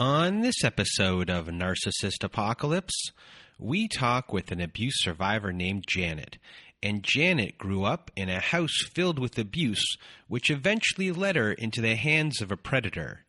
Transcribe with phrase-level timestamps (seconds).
[0.00, 3.10] On this episode of Narcissist Apocalypse,
[3.58, 6.38] we talk with an abuse survivor named Janet.
[6.80, 9.84] And Janet grew up in a house filled with abuse,
[10.28, 13.24] which eventually led her into the hands of a predator.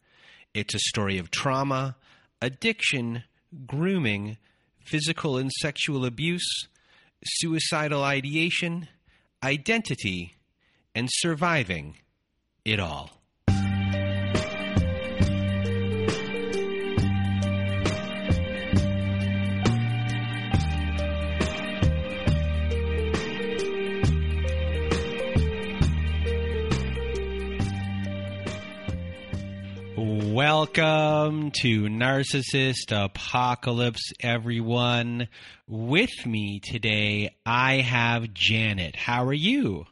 [0.54, 1.96] It's a story of trauma,
[2.40, 3.24] addiction,
[3.66, 4.38] grooming,
[4.86, 6.68] physical and sexual abuse,
[7.26, 8.90] suicidal ideation,
[9.42, 10.36] identity,
[10.94, 11.98] and surviving
[12.64, 13.19] it all.
[30.40, 35.28] Welcome to Narcissist Apocalypse, everyone.
[35.68, 38.96] With me today, I have Janet.
[38.96, 39.84] How are you?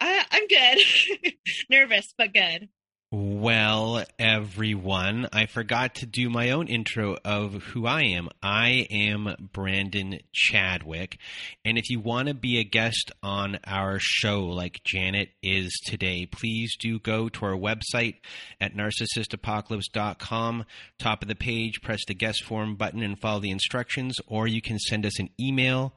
[0.00, 1.32] I, I'm good.
[1.68, 2.68] Nervous, but good.
[3.12, 8.28] Well, everyone, I forgot to do my own intro of who I am.
[8.42, 11.18] I am Brandon Chadwick.
[11.64, 16.26] And if you want to be a guest on our show like Janet is today,
[16.26, 18.16] please do go to our website
[18.60, 20.64] at narcissistapocalypse.com.
[20.98, 24.60] Top of the page, press the guest form button and follow the instructions, or you
[24.60, 25.94] can send us an email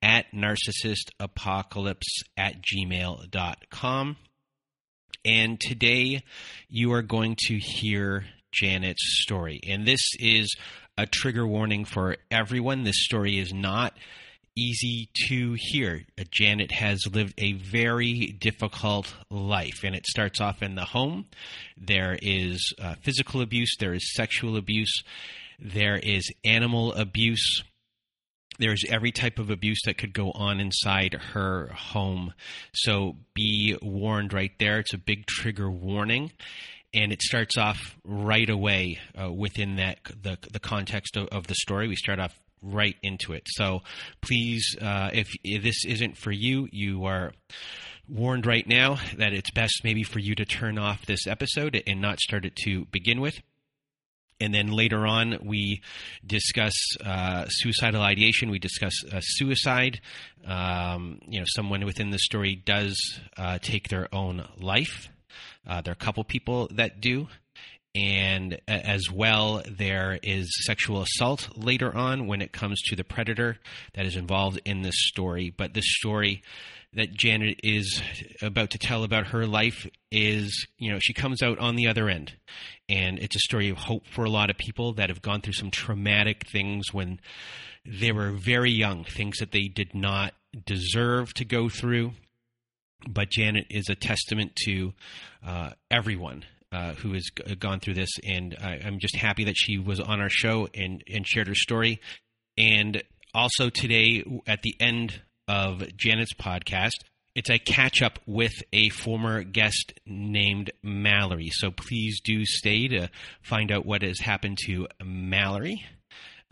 [0.00, 4.16] at narcissistapocalypse at gmail.com.
[5.24, 6.22] And today
[6.68, 9.60] you are going to hear Janet's story.
[9.66, 10.56] And this is
[10.98, 12.84] a trigger warning for everyone.
[12.84, 13.94] This story is not
[14.56, 16.04] easy to hear.
[16.30, 21.26] Janet has lived a very difficult life, and it starts off in the home.
[21.76, 25.02] There is uh, physical abuse, there is sexual abuse,
[25.58, 27.62] there is animal abuse
[28.58, 32.34] there's every type of abuse that could go on inside her home.
[32.74, 34.78] So be warned right there.
[34.78, 36.32] It's a big trigger warning.
[36.94, 41.54] And it starts off right away uh, within that the the context of, of, the
[41.54, 41.88] story.
[41.88, 43.44] We start off right into it.
[43.46, 43.80] So
[44.20, 47.32] please, uh, if, if this isn't for you, you are
[48.08, 52.02] warned right now that it's best maybe for you to turn off this episode and
[52.02, 53.40] not start it to begin with
[54.42, 55.80] and then later on we
[56.26, 58.50] discuss uh, suicidal ideation.
[58.50, 60.00] We discuss uh, suicide.
[60.44, 62.98] Um, you know, someone within the story does
[63.36, 65.08] uh, take their own life.
[65.66, 67.28] Uh, there are a couple people that do,
[67.94, 73.58] and as well there is sexual assault later on when it comes to the predator
[73.94, 75.54] that is involved in this story.
[75.56, 76.42] But this story
[76.94, 78.02] that Janet is
[78.42, 82.08] about to tell about her life is, you know, she comes out on the other
[82.08, 82.34] end.
[82.88, 85.54] And it's a story of hope for a lot of people that have gone through
[85.54, 87.20] some traumatic things when
[87.86, 90.34] they were very young, things that they did not
[90.66, 92.12] deserve to go through.
[93.08, 94.92] But Janet is a testament to
[95.44, 99.78] uh, everyone uh, who has gone through this, and I, am just happy that she
[99.78, 102.00] was on our show and, and shared her story.
[102.56, 103.02] And
[103.34, 106.92] also today, at the end of Janet's podcast.
[107.34, 111.48] It's a catch up with a former guest named Mallory.
[111.50, 113.08] So please do stay to
[113.42, 115.84] find out what has happened to Mallory.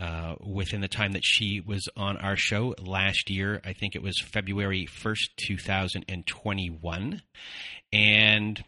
[0.01, 3.61] Uh, within the time that she was on our show last year.
[3.67, 7.21] I think it was February 1st, 2021.
[7.93, 8.65] And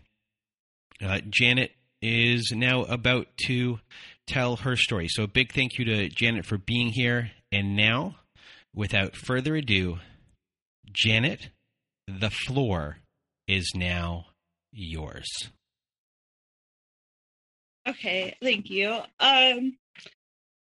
[1.02, 1.70] uh, Janet
[2.02, 3.79] is now about to
[4.26, 5.08] tell her story.
[5.08, 7.31] So, a big thank you to Janet for being here.
[7.50, 8.17] And now,
[8.75, 10.00] without further ado,
[10.93, 11.50] Janet,
[12.06, 12.99] the floor
[13.49, 14.27] is now
[14.73, 15.50] yours.
[17.89, 19.00] Okay, thank you.
[19.19, 19.77] Um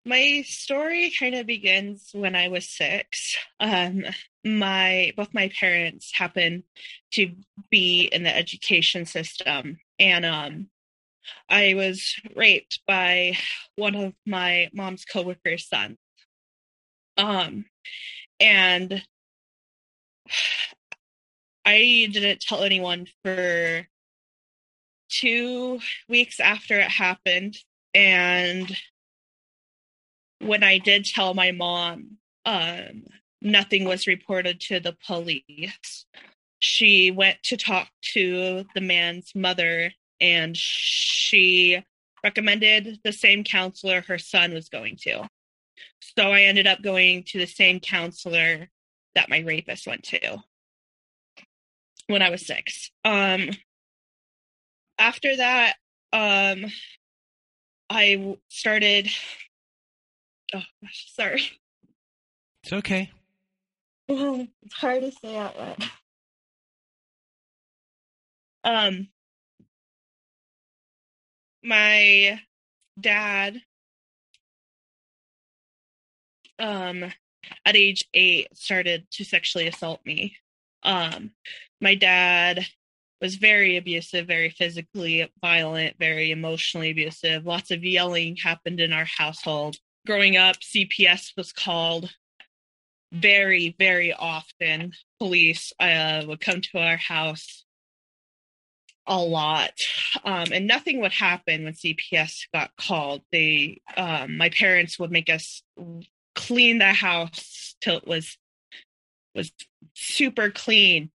[0.05, 3.37] my story kind of begins when I was 6.
[3.59, 4.05] Um
[4.45, 6.65] my both my parents happened
[7.13, 7.33] to
[7.71, 10.69] be in the education system and um
[11.49, 13.37] I was raped by
[13.77, 15.99] one of my mom's coworkers' sons.
[17.17, 17.65] Um,
[18.41, 19.03] and
[21.65, 23.87] I didn't tell anyone for
[25.09, 27.57] two weeks after it happened.
[27.95, 28.77] And
[30.41, 33.05] when I did tell my mom, um,
[33.41, 36.07] nothing was reported to the police.
[36.61, 41.83] She went to talk to the man's mother, and she
[42.25, 45.29] recommended the same counselor her son was going to.
[46.17, 48.69] So I ended up going to the same counselor
[49.17, 50.39] that my rapist went to
[52.07, 52.91] when I was six.
[53.05, 53.51] Um,
[54.99, 55.75] after that,
[56.13, 56.67] um,
[57.91, 59.09] I started.
[60.55, 61.51] Oh, gosh, sorry.
[62.63, 63.11] It's okay.
[64.09, 65.85] it's hard to say out loud.
[68.65, 69.09] Um,
[71.63, 72.41] my
[73.01, 73.61] dad,
[76.59, 77.13] um,
[77.65, 80.37] at age eight, started to sexually assault me.
[80.83, 81.33] Um,
[81.81, 82.67] my dad
[83.21, 87.47] was very abusive, very physically violent, very emotionally abusive.
[87.47, 89.77] Lots of yelling happened in our household.
[90.07, 92.15] Growing up, CPS was called
[93.13, 94.93] very, very often.
[95.19, 97.65] Police uh, would come to our house
[99.07, 99.71] a lot,
[100.25, 103.23] um, and nothing would happen when CPS got called.
[103.31, 105.63] They, um, my parents would make us
[106.37, 108.39] clean the house till it was
[109.35, 109.51] was
[109.95, 111.11] super clean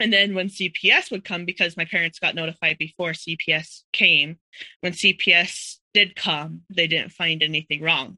[0.00, 4.38] and then when CPS would come, because my parents got notified before CPS came,
[4.80, 8.16] when CPS did come, they didn't find anything wrong.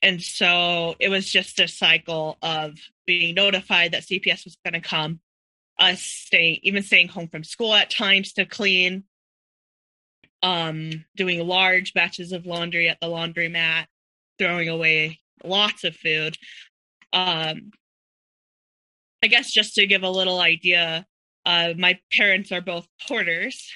[0.00, 4.86] And so it was just a cycle of being notified that CPS was going to
[4.86, 5.20] come,
[5.78, 9.04] us staying, even staying home from school at times to clean,
[10.42, 13.84] um, doing large batches of laundry at the laundromat,
[14.38, 16.36] throwing away lots of food.
[17.12, 17.70] Um,
[19.22, 21.06] I guess just to give a little idea,
[21.46, 23.70] uh, my parents are both porters.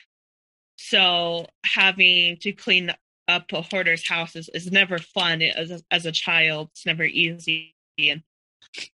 [0.76, 2.92] So having to clean
[3.28, 6.68] up a hoarder's house is, is never fun as a, as a child.
[6.72, 7.74] It's never easy.
[7.98, 8.22] And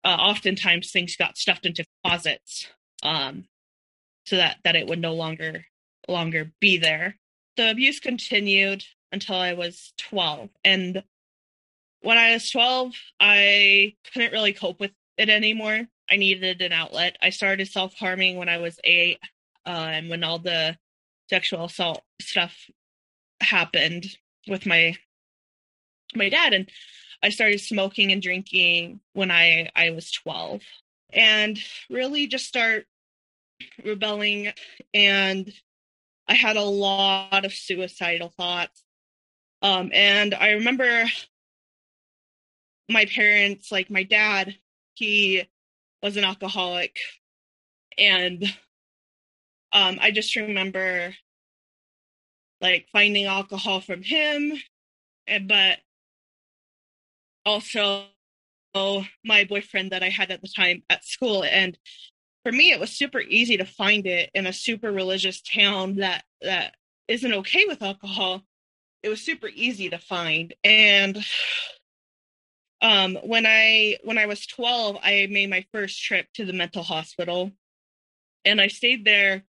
[0.03, 2.67] uh, oftentimes things got stuffed into closets
[3.03, 3.45] um,
[4.25, 5.65] so that, that it would no longer
[6.07, 7.17] longer be there.
[7.57, 10.49] The abuse continued until I was 12.
[10.63, 11.03] And
[12.05, 15.87] when I was 12, I couldn't really cope with it anymore.
[16.07, 17.17] I needed an outlet.
[17.19, 19.17] I started self harming when I was eight,
[19.65, 20.77] uh, and when all the
[21.31, 22.55] sexual assault stuff
[23.41, 24.05] happened
[24.47, 24.95] with my
[26.15, 26.69] my dad, and
[27.23, 30.61] I started smoking and drinking when I I was twelve,
[31.11, 31.57] and
[31.89, 32.85] really just start
[33.83, 34.53] rebelling.
[34.93, 35.51] And
[36.27, 38.83] I had a lot of suicidal thoughts.
[39.63, 41.05] Um, and I remember
[42.89, 44.55] my parents, like my dad,
[44.95, 45.43] he
[46.01, 46.97] was an alcoholic.
[47.97, 48.45] And
[49.71, 51.13] um, i just remember
[52.61, 54.53] like finding alcohol from him
[55.27, 55.79] and but
[57.45, 58.05] also
[59.23, 61.43] my boyfriend that i had at the time at school.
[61.43, 61.77] And
[62.43, 66.23] for me it was super easy to find it in a super religious town that
[66.41, 66.75] that
[67.07, 68.43] isn't okay with alcohol.
[69.03, 70.53] It was super easy to find.
[70.63, 71.23] And
[72.85, 76.83] um, when I when I was 12, I made my first trip to the mental
[76.83, 77.51] hospital,
[78.45, 79.43] and I stayed there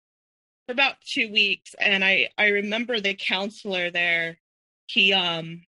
[0.66, 1.74] for about two weeks.
[1.78, 4.38] And I I remember the counselor there.
[4.86, 5.66] He um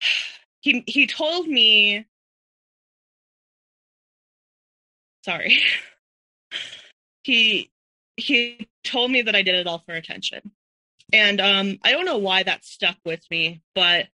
[0.62, 2.06] he he told me
[5.24, 5.58] sorry
[7.22, 7.70] he
[8.16, 10.52] he told me that I did it all for attention.
[11.12, 14.08] And um I don't know why that stuck with me, but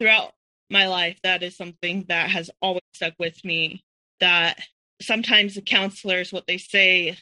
[0.00, 0.32] throughout
[0.70, 3.84] my life, that is something that has always stuck with me.
[4.20, 4.58] That
[5.00, 7.16] sometimes the counselors, what they say,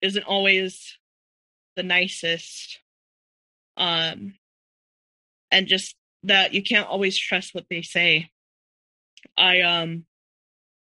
[0.00, 0.96] isn't always
[1.76, 2.80] the nicest.
[3.76, 4.34] Um,
[5.50, 8.30] and just that you can't always trust what they say.
[9.36, 10.04] I um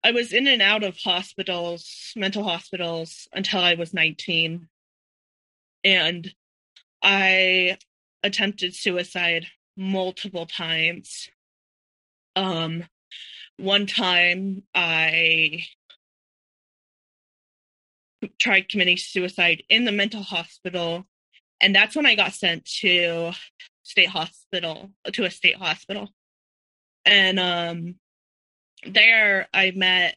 [0.03, 4.67] I was in and out of hospitals, mental hospitals until I was 19.
[5.83, 6.33] And
[7.03, 7.77] I
[8.23, 9.47] attempted suicide
[9.77, 11.29] multiple times.
[12.35, 12.83] Um,
[13.57, 15.63] one time I
[18.39, 21.05] tried committing suicide in the mental hospital,
[21.61, 23.31] and that's when I got sent to
[23.83, 26.09] state hospital to a state hospital.
[27.05, 27.95] And um,
[28.85, 30.15] there I met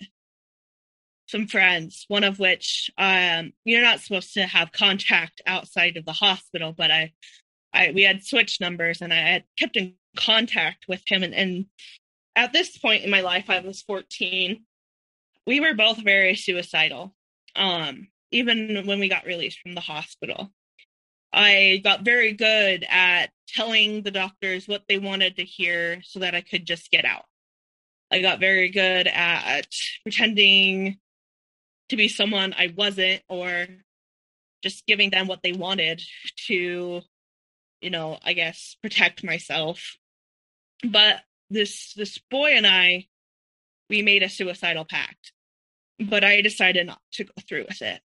[1.26, 6.12] some friends, one of which um, you're not supposed to have contact outside of the
[6.12, 7.12] hospital, but I
[7.74, 11.22] I we had switched numbers and I had kept in contact with him.
[11.22, 11.66] And, and
[12.36, 14.64] at this point in my life I was 14
[15.46, 17.14] we were both very suicidal
[17.56, 20.52] um even when we got released from the hospital.
[21.32, 26.34] I got very good at telling the doctors what they wanted to hear so that
[26.34, 27.24] I could just get out.
[28.10, 29.66] I got very good at
[30.02, 30.98] pretending
[31.88, 33.66] to be someone I wasn't or
[34.62, 36.02] just giving them what they wanted
[36.46, 37.02] to,
[37.84, 39.96] you know, I guess protect myself.
[40.82, 43.06] But this this boy and I
[43.90, 45.32] we made a suicidal pact.
[46.00, 48.00] But I decided not to go through with it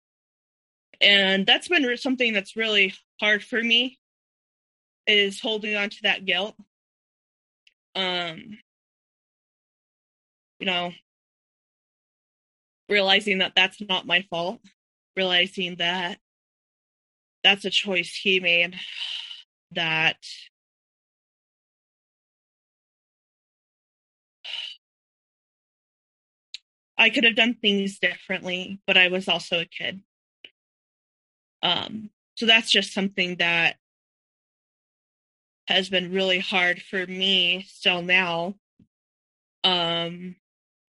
[1.01, 3.99] and that's been something that's really hard for me
[5.07, 6.55] is holding on to that guilt
[7.95, 8.59] um
[10.59, 10.93] you know
[12.89, 14.61] realizing that that's not my fault
[15.17, 16.19] realizing that
[17.45, 18.77] that's a choice he made
[19.73, 20.19] that
[26.97, 30.03] I could have done things differently, but I was also a kid.
[31.63, 33.77] Um, so that's just something that
[35.69, 38.55] has been really hard for me still now.
[39.65, 40.37] Um,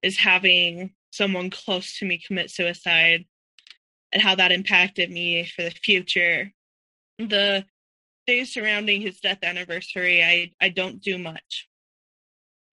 [0.02, 3.26] is having someone close to me commit suicide
[4.12, 6.52] and how that impacted me for the future.
[7.18, 7.64] The
[8.30, 11.68] days surrounding his death anniversary, I, I don't do much.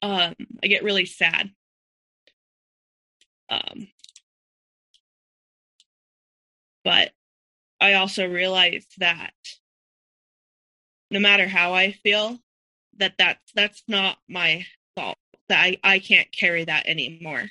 [0.04, 1.50] Um, I get really sad.
[3.50, 3.88] Um,
[6.84, 7.12] but
[7.82, 9.34] I also realized that
[11.10, 12.38] no matter how I feel,
[12.98, 15.18] that that's that's not my fault.
[15.50, 17.48] That I, I can't carry that anymore.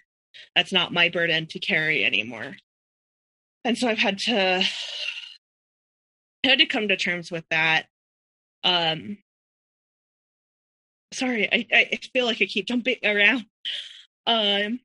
[0.54, 2.56] That's not my burden to carry anymore.
[3.64, 4.62] And so I've had to
[6.44, 7.86] I had to come to terms with that.
[8.64, 9.18] Um
[11.12, 13.46] sorry, I, I feel like I keep jumping around.
[14.26, 14.80] Um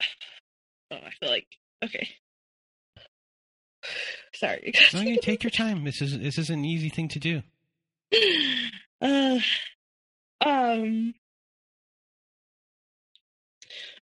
[0.90, 1.46] oh, I feel like
[1.84, 2.08] okay.
[4.34, 4.72] Sorry.
[4.92, 5.84] no, you take your time.
[5.84, 7.42] This is this is an easy thing to do.
[9.00, 9.38] Uh,
[10.40, 11.12] um,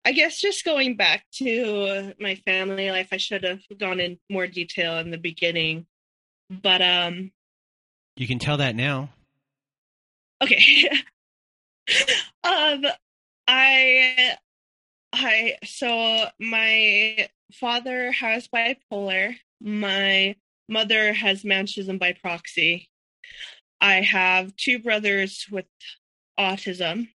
[0.04, 4.46] I guess just going back to my family life, I should have gone in more
[4.46, 5.86] detail in the beginning,
[6.50, 7.32] but um,
[8.20, 9.10] you can tell that now.
[10.42, 10.88] Okay.
[12.44, 12.84] um,
[13.48, 14.36] I,
[15.12, 20.36] I so my father has bipolar my
[20.68, 22.88] mother has Munchausen by proxy.
[23.80, 25.66] I have two brothers with
[26.38, 27.08] autism.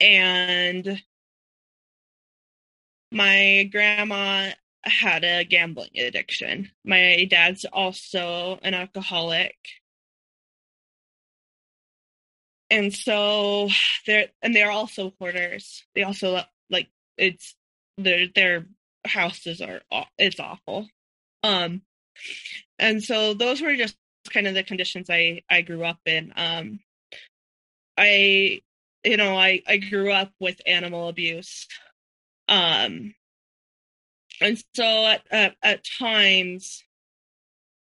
[0.00, 1.02] And
[3.10, 4.50] my grandma
[4.84, 6.70] had a gambling addiction.
[6.84, 9.56] My dad's also an alcoholic.
[12.70, 13.68] And so
[14.06, 15.84] they're and they're also hoarders.
[15.94, 17.54] They also like it's
[17.98, 18.66] their their
[19.06, 19.80] houses are
[20.18, 20.88] it's awful.
[21.42, 21.82] Um,
[22.78, 23.96] and so those were just
[24.30, 26.32] kind of the conditions I I grew up in.
[26.36, 26.80] Um,
[27.96, 28.60] I
[29.04, 31.66] you know I I grew up with animal abuse.
[32.48, 33.14] Um,
[34.44, 36.84] and so at at, at times,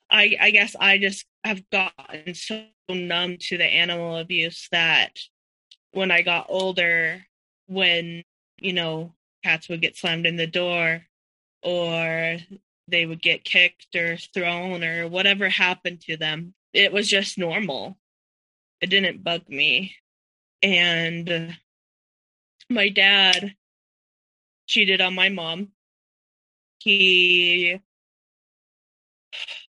[0.10, 5.20] I I guess I just have gotten so numb to the animal abuse that
[5.92, 7.26] when I got older,
[7.68, 8.24] when
[8.60, 11.04] you know cats would get slammed in the door
[11.62, 12.38] or
[12.88, 16.54] they would get kicked or thrown or whatever happened to them.
[16.74, 17.98] It was just normal.
[18.82, 19.96] It didn't bug me.
[20.62, 21.58] And
[22.70, 23.56] my dad
[24.68, 25.72] cheated on my mom.
[26.86, 27.82] He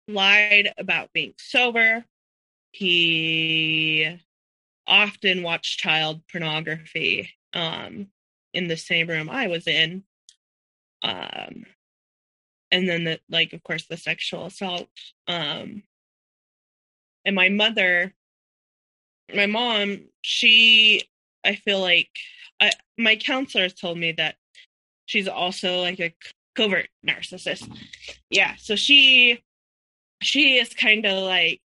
[0.09, 2.07] lied about being sober.
[2.71, 4.19] He
[4.87, 8.07] often watched child pornography um,
[8.55, 10.05] in the same room I was in.
[11.03, 11.67] Um,
[12.71, 14.89] and then the like of course the sexual assault
[15.29, 15.83] um
[17.27, 18.15] and my mother
[19.35, 21.03] my mom she
[21.45, 22.09] i feel like
[22.61, 24.37] I, my counselors told me that
[25.05, 26.15] she's also like a
[26.55, 27.69] covert narcissist
[28.31, 29.43] yeah so she
[30.23, 31.63] she is kind of like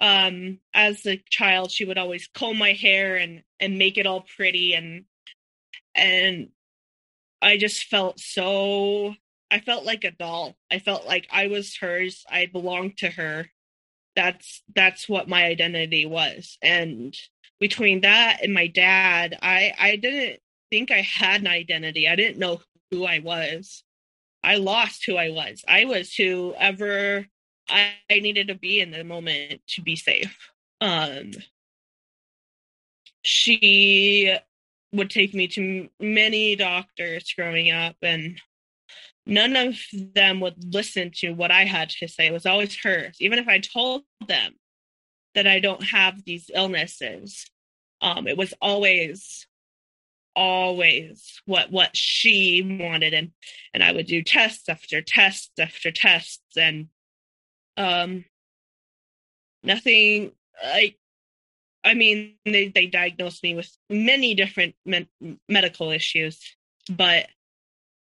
[0.00, 4.24] um as a child she would always comb my hair and and make it all
[4.36, 5.04] pretty and
[5.94, 6.48] and
[7.40, 9.14] i just felt so
[9.50, 10.56] I felt like a doll.
[10.70, 12.24] I felt like I was hers.
[12.28, 13.46] I belonged to her.
[14.14, 16.58] That's that's what my identity was.
[16.62, 17.14] And
[17.60, 22.08] between that and my dad, I I didn't think I had an identity.
[22.08, 22.60] I didn't know
[22.90, 23.84] who I was.
[24.46, 25.64] I lost who I was.
[25.66, 27.26] I was whoever
[27.68, 30.38] I, I needed to be in the moment to be safe.
[30.80, 31.32] Um,
[33.22, 34.36] she
[34.92, 38.40] would take me to many doctors growing up, and
[39.26, 42.28] none of them would listen to what I had to say.
[42.28, 43.16] It was always hers.
[43.20, 44.54] Even if I told them
[45.34, 47.46] that I don't have these illnesses,
[48.00, 49.48] um, it was always
[50.36, 53.14] always what what she wanted.
[53.14, 53.32] And
[53.74, 56.56] and I would do tests after tests after tests.
[56.56, 56.88] And
[57.76, 58.24] um
[59.64, 60.98] nothing like
[61.86, 65.08] I mean, they, they diagnosed me with many different me-
[65.48, 66.40] medical issues,
[66.90, 67.28] but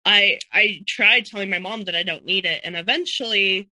[0.05, 3.69] I I tried telling my mom that I don't need it, and eventually,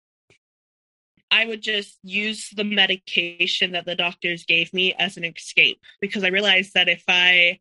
[1.31, 6.25] I would just use the medication that the doctors gave me as an escape because
[6.25, 7.61] I realized that if I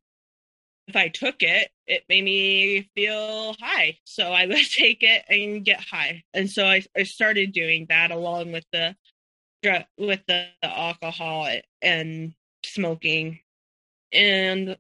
[0.88, 3.98] if I took it, it made me feel high.
[4.06, 8.12] So I would take it and get high, and so I I started doing that
[8.12, 8.96] along with the
[9.98, 11.48] with the, the alcohol
[11.82, 12.34] and
[12.66, 13.40] smoking.
[14.12, 14.78] And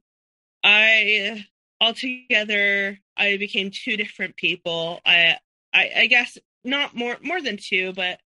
[0.64, 1.46] i
[1.82, 5.02] altogether i became two different people.
[5.06, 5.38] I,
[5.74, 8.20] I i guess not more more than two but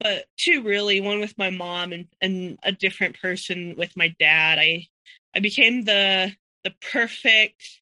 [0.00, 4.58] but two really one with my mom and and a different person with my dad.
[4.58, 4.86] I
[5.34, 6.32] i became the
[6.66, 7.80] the perfect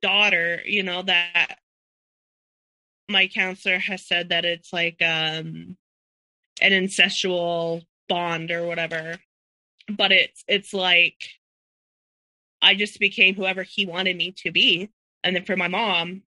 [0.00, 1.58] daughter you know that
[3.08, 5.76] my counselor has said that it's like um
[6.60, 9.16] an incestual bond or whatever.
[9.88, 11.16] But it's it's like
[12.60, 14.90] i just became whoever he wanted me to be.
[15.24, 16.22] And then for my mom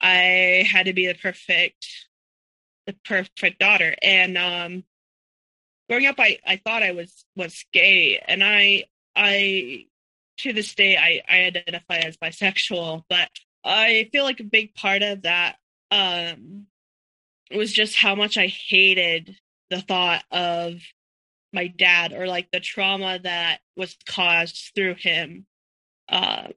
[0.00, 1.86] i had to be the perfect
[2.86, 3.94] the perfect daughter.
[4.02, 4.84] And um
[5.88, 8.18] growing up i i thought i was was gay.
[8.26, 9.86] And i i
[10.38, 13.28] to this day i i identify as bisexual but
[13.64, 15.56] i feel like a big part of that
[15.90, 16.66] um
[17.54, 19.36] was just how much i hated
[19.70, 20.80] the thought of
[21.54, 25.46] my dad or like the trauma that was caused through him.
[26.08, 26.52] Um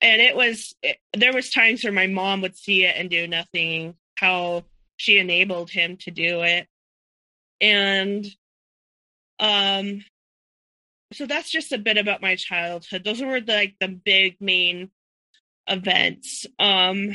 [0.00, 3.26] and it was it, there was times where my mom would see it and do
[3.26, 4.64] nothing how
[4.96, 6.68] she enabled him to do it.
[7.60, 8.26] And
[9.40, 10.04] um
[11.12, 13.04] so that's just a bit about my childhood.
[13.04, 14.90] Those were the, like the big main
[15.66, 16.46] events.
[16.58, 17.12] Um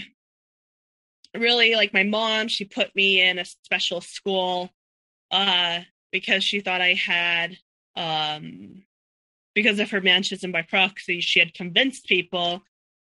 [1.35, 4.69] really like my mom she put me in a special school
[5.31, 5.79] uh
[6.11, 7.57] because she thought I had
[7.95, 8.83] um
[9.55, 12.61] because of her Munchausen by proxy she had convinced people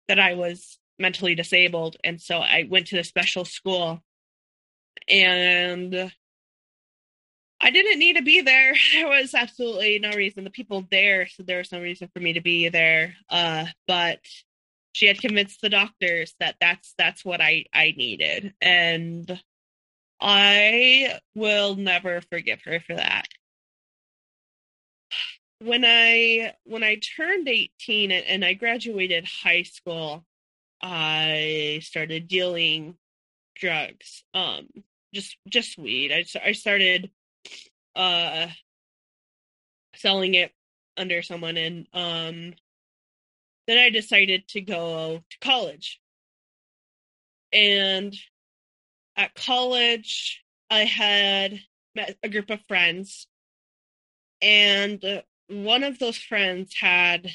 [0.09, 4.03] that I was mentally disabled and so I went to the special school.
[5.09, 6.13] And
[7.61, 8.75] I didn't need to be there.
[8.93, 10.45] There was absolutely no reason.
[10.45, 13.15] The people there said there was no reason for me to be there.
[13.29, 14.21] Uh, but
[14.93, 19.41] she had convinced the doctors that that's that's what I I needed, and
[20.21, 23.27] I will never forgive her for that.
[25.61, 30.25] When I when I turned 18 and, and I graduated high school,
[30.83, 32.97] I started dealing
[33.57, 34.25] drugs.
[34.35, 34.69] Um
[35.15, 36.13] just just weed.
[36.13, 37.11] I I started
[37.97, 38.47] uh
[39.95, 40.53] selling it
[40.97, 42.55] under someone and um
[43.69, 46.01] then I decided to go to college.
[47.53, 48.17] And
[49.15, 51.61] at college, I had
[51.95, 53.27] met a group of friends,
[54.41, 57.31] and one of those friends had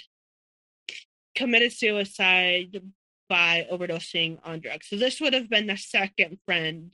[1.35, 2.81] committed suicide
[3.29, 4.87] by overdosing on drugs.
[4.89, 6.91] So this would have been the second friend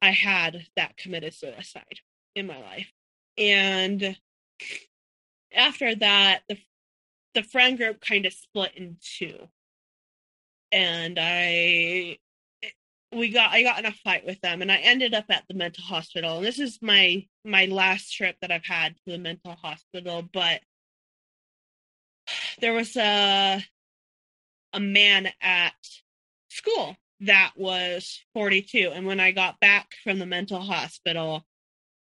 [0.00, 2.00] I had that committed suicide
[2.34, 2.92] in my life.
[3.38, 4.16] And
[5.54, 6.58] after that, the
[7.34, 9.48] the friend group kind of split in two.
[10.70, 12.18] And I
[13.14, 15.54] we got I got in a fight with them and I ended up at the
[15.54, 16.38] mental hospital.
[16.38, 20.60] And this is my my last trip that I've had to the mental hospital, but
[22.60, 23.62] there was a
[24.72, 25.74] a man at
[26.48, 31.44] school that was 42 and when I got back from the mental hospital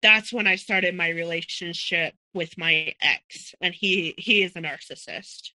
[0.03, 5.51] that's when I started my relationship with my ex and he he is a narcissist.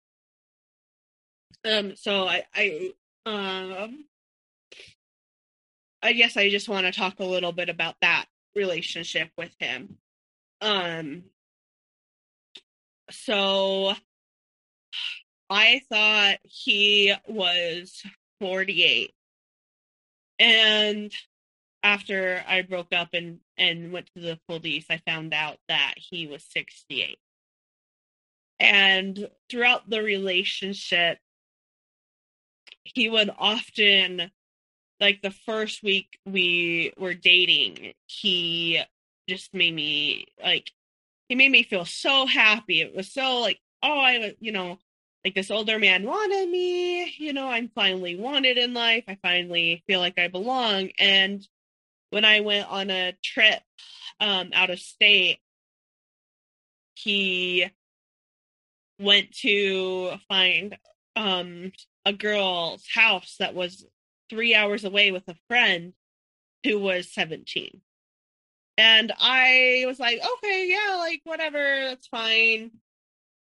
[1.65, 2.93] Um so I I
[3.27, 4.05] um
[6.03, 9.99] I guess I just want to talk a little bit about that relationship with him.
[10.61, 11.25] Um
[13.11, 13.95] so
[15.51, 18.03] I thought he was
[18.41, 19.13] 48.
[20.39, 21.13] And
[21.83, 26.27] after I broke up and and went to the police, I found out that he
[26.27, 27.19] was 68.
[28.59, 31.19] And throughout the relationship,
[32.83, 34.31] he would often
[34.99, 38.83] like the first week we were dating, he
[39.29, 40.71] just made me like
[41.29, 42.81] he made me feel so happy.
[42.81, 44.79] It was so like, oh, I was, you know,
[45.25, 49.05] like this older man wanted me, you know, I'm finally wanted in life.
[49.07, 50.91] I finally feel like I belong.
[50.99, 51.47] And
[52.11, 53.61] when I went on a trip
[54.21, 55.39] um out of state,
[56.95, 57.69] he
[58.99, 60.77] went to find
[61.17, 61.73] um
[62.05, 63.85] a girl's house that was
[64.29, 65.93] three hours away with a friend
[66.65, 67.81] who was 17.
[68.79, 72.71] And I was like, okay, yeah, like whatever, that's fine.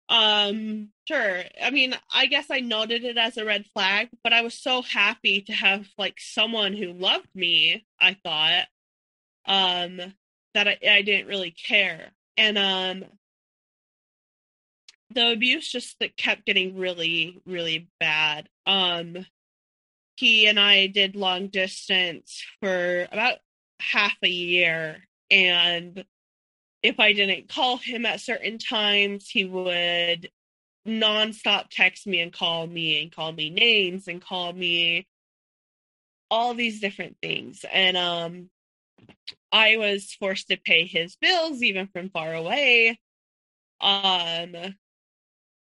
[0.10, 1.44] Um, sure.
[1.62, 4.82] I mean, I guess I noted it as a red flag, but I was so
[4.82, 8.68] happy to have like someone who loved me, I thought,
[9.48, 10.00] um,
[10.54, 12.12] that I, I didn't really care.
[12.38, 13.06] And um
[15.12, 18.50] the abuse just that kept getting really, really bad.
[18.66, 19.26] Um
[20.18, 23.40] he and I did long distance for about
[23.80, 25.04] half a year.
[25.30, 26.06] And
[26.86, 30.30] if I didn't call him at certain times, he would
[30.88, 35.08] nonstop text me and call me and call me names and call me
[36.30, 37.66] all these different things.
[37.72, 38.50] And um
[39.52, 43.00] I was forced to pay his bills even from far away.
[43.82, 44.56] Um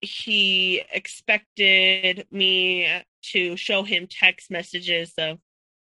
[0.02, 2.88] he expected me
[3.32, 5.40] to show him text messages of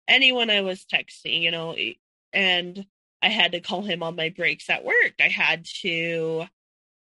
[0.07, 1.75] anyone I was texting, you know,
[2.33, 2.85] and
[3.23, 5.13] I had to call him on my breaks at work.
[5.21, 6.45] I had to,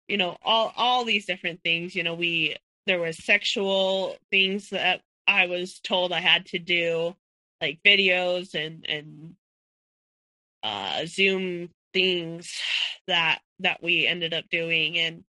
[0.06, 1.96] you know, all all these different things.
[1.96, 2.56] You know, we
[2.86, 7.16] there was sexual things that I was told I had to do,
[7.62, 9.34] like videos and and
[10.62, 12.52] uh Zoom things
[13.06, 15.24] that that we ended up doing and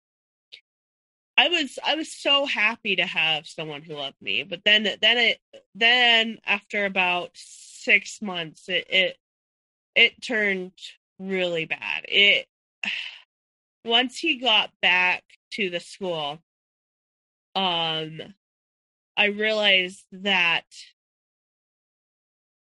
[1.37, 5.17] I was I was so happy to have someone who loved me, but then then
[5.17, 5.39] it
[5.75, 9.17] then after about six months it it,
[9.99, 10.71] it turned
[11.19, 12.05] really bad.
[12.07, 12.47] It
[13.85, 16.39] once he got back to the school,
[17.53, 18.21] um,
[19.17, 20.63] I realized that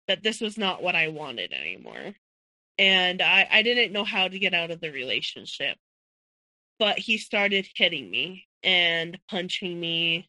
[0.08, 2.14] that this was not what I wanted anymore,
[2.78, 5.78] and I I didn't know how to get out of the relationship.
[6.80, 10.28] But he started hitting me and punching me.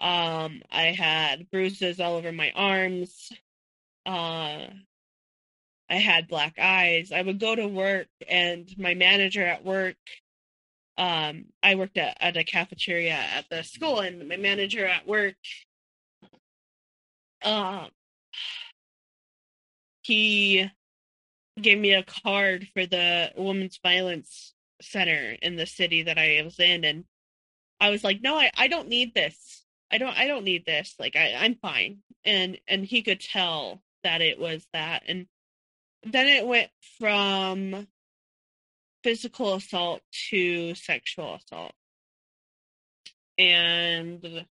[0.00, 3.30] Um, I had bruises all over my arms.
[4.06, 4.68] Uh,
[5.90, 7.10] I had black eyes.
[7.12, 9.96] I would go to work, and my manager at work,
[10.96, 15.34] um, I worked at, at a cafeteria at the school, and my manager at work,
[17.42, 17.86] uh,
[20.02, 20.70] he
[21.60, 26.60] gave me a card for the women's violence center in the city that I was
[26.60, 27.04] in, and
[27.80, 29.64] I was like, no, I, I don't need this.
[29.90, 30.94] I don't I don't need this.
[30.98, 31.98] Like I, I'm fine.
[32.24, 35.02] And and he could tell that it was that.
[35.08, 35.26] And
[36.02, 37.86] then it went from
[39.02, 41.72] physical assault to sexual assault.
[43.38, 44.44] And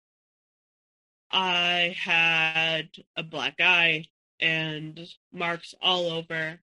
[1.32, 4.06] I had a black eye
[4.40, 5.00] and
[5.34, 6.60] marks all over.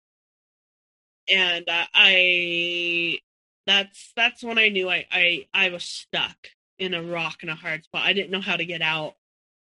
[1.28, 3.18] And I
[3.66, 6.36] that's that's when I knew I, I I was stuck
[6.78, 8.04] in a rock and a hard spot.
[8.04, 9.14] I didn't know how to get out,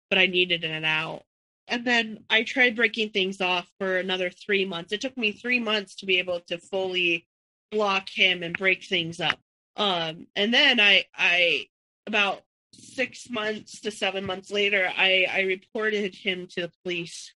[0.09, 1.25] but I needed it out.
[1.69, 4.93] And then I tried breaking things off for another three months.
[4.93, 7.27] It took me three months to be able to fully
[7.71, 9.39] block him and break things up.
[9.77, 11.67] Um, and then I I
[12.07, 12.43] about
[12.75, 17.33] six months to seven months later, I I reported him to the police,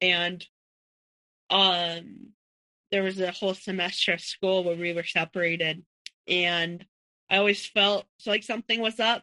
[0.00, 0.44] and
[1.50, 2.32] um,
[2.90, 5.84] there was a whole semester of school where we were separated,
[6.26, 6.84] and
[7.30, 9.22] I always felt like something was up.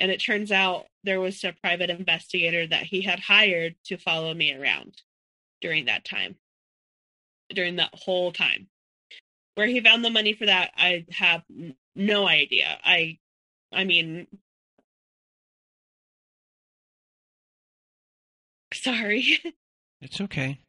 [0.00, 4.32] And it turns out there was a private investigator that he had hired to follow
[4.32, 5.02] me around
[5.60, 6.36] during that time,
[7.50, 8.68] during that whole time.
[9.54, 11.42] Where he found the money for that, I have
[11.96, 12.78] no idea.
[12.84, 13.18] I,
[13.72, 14.28] I mean,
[18.72, 19.38] sorry.
[20.00, 20.60] It's okay.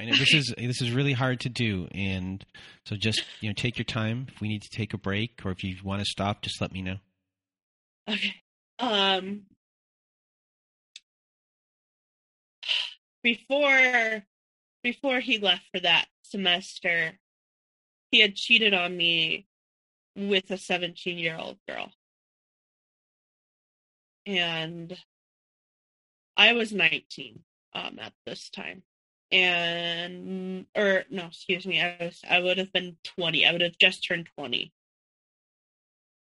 [0.00, 2.44] I know this is this is really hard to do, and
[2.86, 4.26] so just you know take your time.
[4.28, 6.72] If we need to take a break, or if you want to stop, just let
[6.72, 6.96] me know.
[8.08, 8.34] Okay.
[8.78, 9.42] Um.
[13.22, 14.24] Before,
[14.82, 17.18] before he left for that semester,
[18.10, 19.46] he had cheated on me
[20.16, 21.92] with a 17 year old girl.
[24.24, 24.96] And
[26.36, 27.40] I was 19
[27.74, 28.82] um, at this time
[29.30, 33.46] and or no, excuse me, I was I would have been 20.
[33.46, 34.72] I would have just turned 20.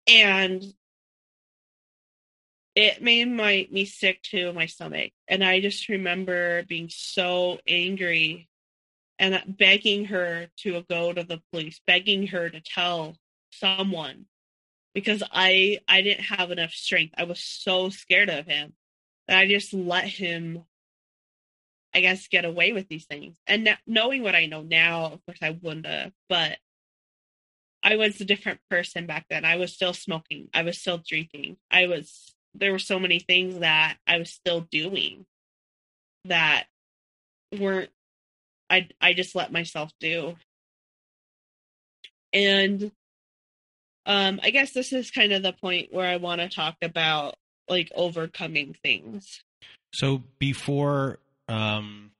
[0.07, 0.63] And
[2.75, 5.11] it made my me sick to my stomach.
[5.27, 8.49] And i just remember being so angry
[9.19, 13.15] and begging her to go to the police begging her to tell
[13.51, 14.25] someone
[14.93, 17.13] because i i didn't have enough strength.
[17.17, 18.73] I was so scared of him
[19.27, 20.63] that i just let him
[21.93, 23.37] i guess get away with these things.
[23.47, 26.57] And now, knowing what i know now of course i wouldn't have but
[27.83, 29.45] i was a different person back then.
[29.45, 30.49] I was still smoking.
[30.53, 31.57] I was still drinking.
[31.69, 35.25] I was there were so many things that I was still doing
[36.25, 36.65] that
[37.59, 37.89] weren't
[38.69, 40.35] I I just let myself do.
[42.31, 42.91] And
[44.05, 47.35] um I guess this is kind of the point where I want to talk about
[47.69, 49.41] like overcoming things.
[49.93, 52.11] So before um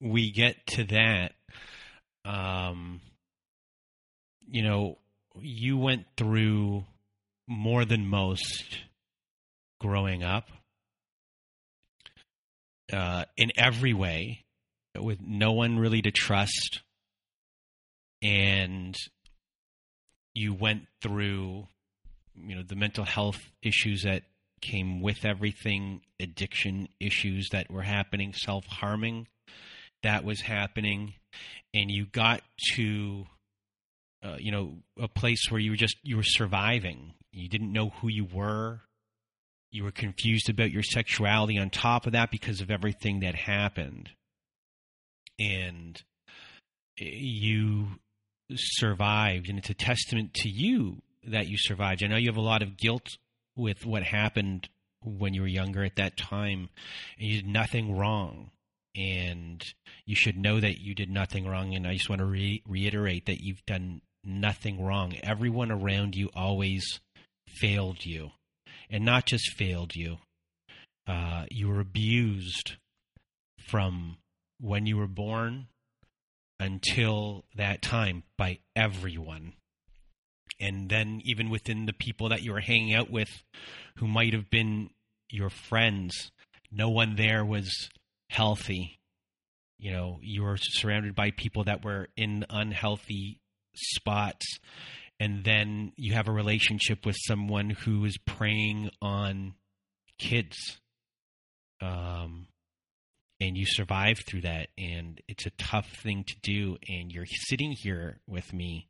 [0.00, 1.32] we get to that
[2.24, 3.00] um
[4.48, 4.98] you know
[5.40, 6.84] you went through
[7.46, 8.78] more than most
[9.80, 10.48] growing up
[12.92, 14.44] uh, in every way,
[14.98, 16.82] with no one really to trust,
[18.22, 18.94] and
[20.34, 21.66] you went through,
[22.34, 24.22] you know, the mental health issues that
[24.60, 29.26] came with everything, addiction issues that were happening, self harming
[30.04, 31.14] that was happening,
[31.72, 32.42] and you got
[32.74, 33.24] to
[34.22, 37.90] uh, you know a place where you were just you were surviving you didn't know
[37.90, 38.80] who you were.
[39.70, 44.10] You were confused about your sexuality on top of that because of everything that happened.
[45.38, 46.00] And
[47.00, 47.98] eh, you
[48.54, 49.48] survived.
[49.48, 52.02] And it's a testament to you that you survived.
[52.02, 53.18] I know you have a lot of guilt
[53.56, 54.68] with what happened
[55.02, 56.68] when you were younger at that time,
[57.18, 58.50] and you did nothing wrong.
[58.96, 59.62] And
[60.06, 61.74] you should know that you did nothing wrong.
[61.74, 65.14] And I just want to re- reiterate that you've done nothing wrong.
[65.22, 67.00] Everyone around you always
[67.60, 68.32] failed you,
[68.90, 70.18] and not just failed you,
[71.06, 72.76] uh, you were abused
[73.58, 74.16] from
[74.60, 75.66] when you were born
[76.60, 79.54] until that time by everyone.
[80.60, 83.42] And then, even within the people that you were hanging out with
[83.98, 84.90] who might have been
[85.30, 86.30] your friends,
[86.70, 87.88] no one there was
[88.30, 88.98] healthy.
[89.78, 93.38] You know, you were surrounded by people that were in unhealthy
[93.74, 94.46] spots
[95.20, 99.54] and then you have a relationship with someone who is preying on
[100.18, 100.80] kids
[101.80, 102.46] um,
[103.40, 107.72] and you survive through that and it's a tough thing to do and you're sitting
[107.72, 108.88] here with me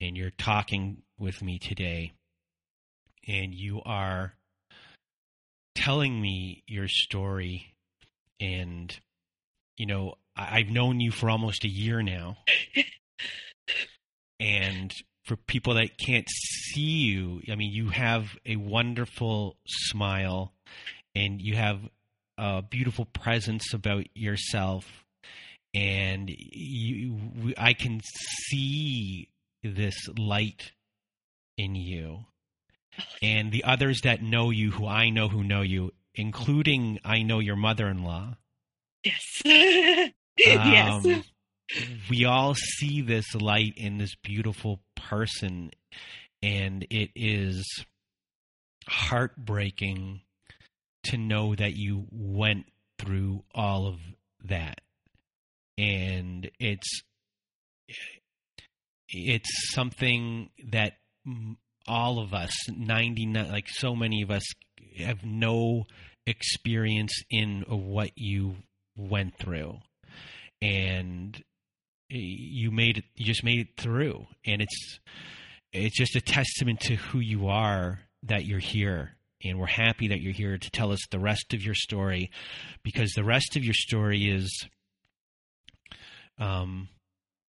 [0.00, 2.12] and you're talking with me today
[3.26, 4.34] and you are
[5.74, 7.74] telling me your story
[8.40, 8.98] and
[9.76, 12.36] you know I- i've known you for almost a year now.
[14.40, 14.92] And
[15.24, 20.52] for people that can't see you, I mean, you have a wonderful smile
[21.14, 21.80] and you have
[22.36, 25.04] a beautiful presence about yourself.
[25.72, 28.00] And you, I can
[28.48, 29.28] see
[29.62, 30.72] this light
[31.56, 32.26] in you.
[33.20, 37.40] And the others that know you, who I know who know you, including I know
[37.40, 38.36] your mother in law.
[39.02, 39.42] Yes.
[39.46, 41.24] um, yes
[42.10, 45.70] we all see this light in this beautiful person
[46.42, 47.64] and it is
[48.88, 50.20] heartbreaking
[51.04, 52.66] to know that you went
[52.98, 53.98] through all of
[54.44, 54.80] that.
[55.76, 57.02] And it's
[59.08, 60.94] it's something that
[61.86, 64.44] all of us 99 like so many of us
[64.98, 65.86] have no
[66.26, 68.56] experience in what you
[68.96, 69.78] went through.
[70.62, 71.42] And
[72.08, 74.26] you made it you just made it through.
[74.44, 74.98] And it's
[75.72, 79.16] it's just a testament to who you are that you're here.
[79.44, 82.30] And we're happy that you're here to tell us the rest of your story
[82.82, 84.66] because the rest of your story is
[86.38, 86.88] um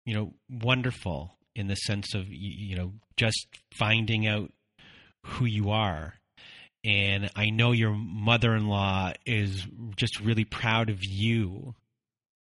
[0.05, 4.51] you know wonderful in the sense of you know just finding out
[5.25, 6.13] who you are.
[6.85, 11.75] And I know your mother-in-law is just really proud of you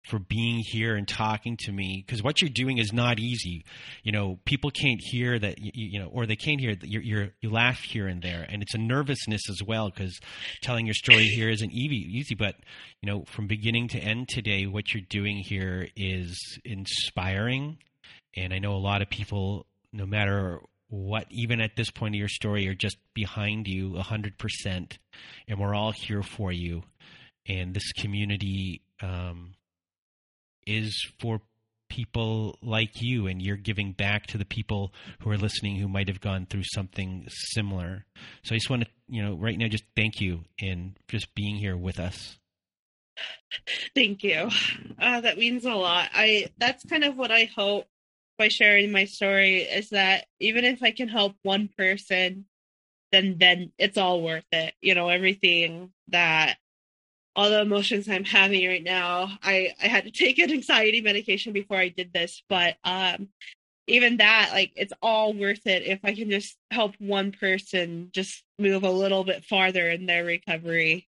[0.04, 3.64] for being here and talking to me because what you're doing is not easy.
[4.02, 7.02] You know, people can't hear that, you, you know, or they can't hear that you're,
[7.02, 10.18] you're, you laugh here and there, and it's a nervousness as well because
[10.62, 11.96] telling your story here isn't easy.
[12.18, 12.56] Easy, but
[13.02, 17.78] you know, from beginning to end today, what you're doing here is inspiring,
[18.36, 22.18] and I know a lot of people, no matter what, even at this point of
[22.18, 24.98] your story, are just behind you hundred percent,
[25.46, 26.82] and we're all here for you.
[27.46, 29.54] And this community um,
[30.68, 31.40] is for
[31.88, 36.08] people like you and you're giving back to the people who are listening who might
[36.08, 38.04] have gone through something similar.
[38.44, 41.56] So I just want to, you know, right now just thank you in just being
[41.56, 42.38] here with us.
[43.94, 44.48] Thank you.
[45.00, 46.10] Uh, that means a lot.
[46.12, 47.86] I that's kind of what I hope
[48.36, 52.44] by sharing my story is that even if I can help one person,
[53.10, 54.74] then then it's all worth it.
[54.80, 56.58] You know, everything that
[57.38, 59.38] all the emotions I'm having right now.
[59.44, 63.28] I I had to take an anxiety medication before I did this, but um
[63.86, 68.42] even that like it's all worth it if I can just help one person just
[68.58, 71.06] move a little bit farther in their recovery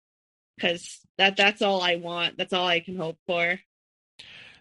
[0.59, 0.81] cuz
[1.19, 2.39] that that's all I want.
[2.39, 3.61] That's all I can hope for.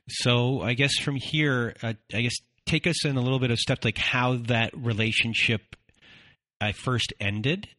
[0.10, 3.58] So, I guess from here, uh, I guess take us in a little bit of
[3.58, 5.78] steps like how that relationship
[6.60, 7.69] I uh, first ended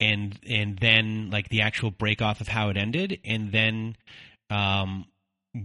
[0.00, 3.96] and and then like the actual break off of how it ended and then
[4.50, 5.06] um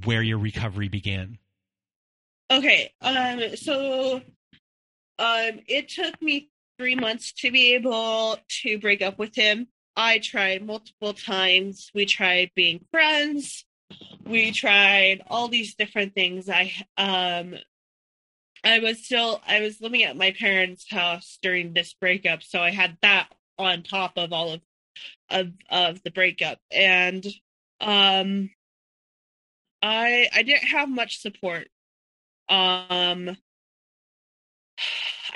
[0.06, 1.38] where your recovery began.
[2.52, 4.18] Okay um so
[5.20, 9.68] um it took me three months to be able to break up with him.
[9.96, 11.92] I tried multiple times.
[11.94, 13.66] We tried being friends.
[14.26, 16.50] We tried all these different things.
[16.50, 17.56] I um
[18.64, 22.72] i was still i was living at my parents house during this breakup so i
[22.72, 24.62] had that on top of all of
[25.30, 26.60] of of the breakup.
[26.72, 27.26] And
[27.82, 28.50] um
[29.82, 31.68] i i didn't have much support.
[32.48, 33.38] Um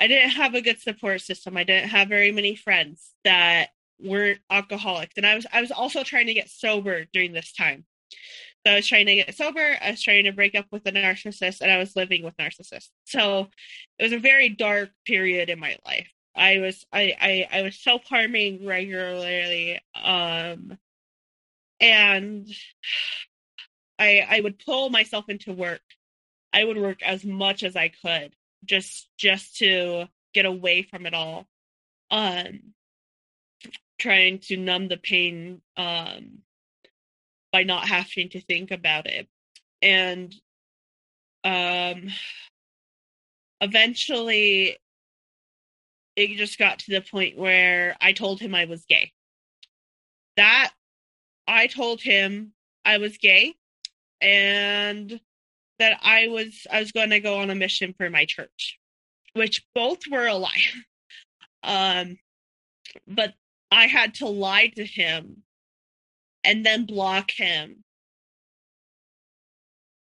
[0.00, 1.56] i didn't have a good support system.
[1.56, 3.68] I didn't have very many friends that
[4.00, 7.84] weren't alcoholics and i was i was also trying to get sober during this time.
[8.66, 10.92] So i was trying to get sober i was trying to break up with a
[10.92, 12.90] narcissist and i was living with narcissists.
[13.04, 13.48] So
[13.98, 17.78] it was a very dark period in my life I was I I, I was
[17.78, 20.78] self harming regularly, um,
[21.80, 22.48] and
[23.98, 25.82] I I would pull myself into work.
[26.52, 31.14] I would work as much as I could just just to get away from it
[31.14, 31.46] all.
[32.10, 32.74] Um,
[33.98, 36.38] trying to numb the pain um
[37.52, 39.28] by not having to think about it,
[39.82, 40.34] and
[41.44, 42.08] um
[43.60, 44.78] eventually
[46.16, 49.12] it just got to the point where I told him I was gay.
[50.36, 50.72] That
[51.46, 52.52] I told him
[52.84, 53.54] I was gay
[54.20, 55.20] and
[55.78, 58.78] that I was I was going to go on a mission for my church,
[59.34, 60.62] which both were a lie.
[61.62, 62.18] um
[63.06, 63.34] but
[63.70, 65.42] I had to lie to him
[66.44, 67.82] and then block him.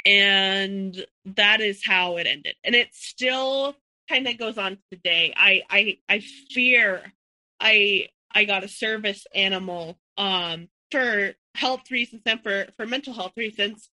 [0.05, 2.57] And that is how it ended.
[2.62, 3.77] And it's still
[4.09, 5.33] kind of goes on today.
[5.37, 7.12] I I I fear
[7.61, 13.33] I I got a service animal um for health reasons and for for mental health
[13.37, 13.88] reasons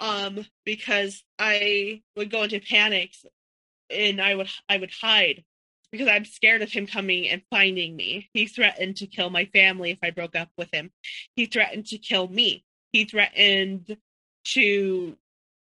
[0.00, 3.24] um because I would go into panics
[3.90, 5.44] and I would I would hide
[5.92, 8.28] because I'm scared of him coming and finding me.
[8.34, 10.90] He threatened to kill my family if I broke up with him.
[11.36, 12.64] He threatened to kill me.
[12.92, 13.96] He threatened
[14.46, 15.16] to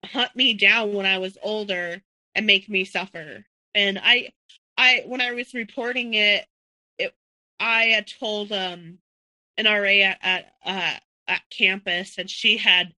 [0.04, 2.02] hunt me down when I was older
[2.34, 3.44] and make me suffer
[3.76, 4.30] and I
[4.78, 6.46] I when I was reporting it,
[6.98, 7.14] it
[7.60, 8.98] I had told um
[9.58, 12.94] an RA at at, uh, at campus, and she had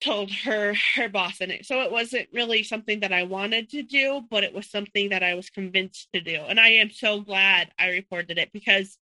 [0.00, 3.82] told her her boss and it so it wasn't really something that I wanted to
[3.82, 7.20] do but it was something that I was convinced to do and I am so
[7.20, 8.96] glad I reported it because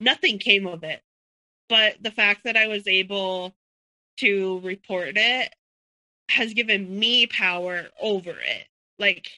[0.00, 1.02] nothing came of it.
[1.68, 3.54] But the fact that I was able
[4.18, 5.52] to report it
[6.30, 8.66] has given me power over it.
[8.98, 9.30] Like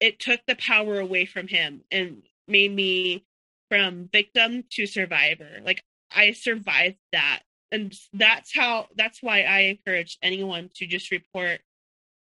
[0.00, 3.24] it took the power away from him and made me
[3.70, 5.60] from victim to survivor.
[5.64, 7.40] Like I survived that.
[7.72, 11.60] And that's how that's why I encourage anyone to just report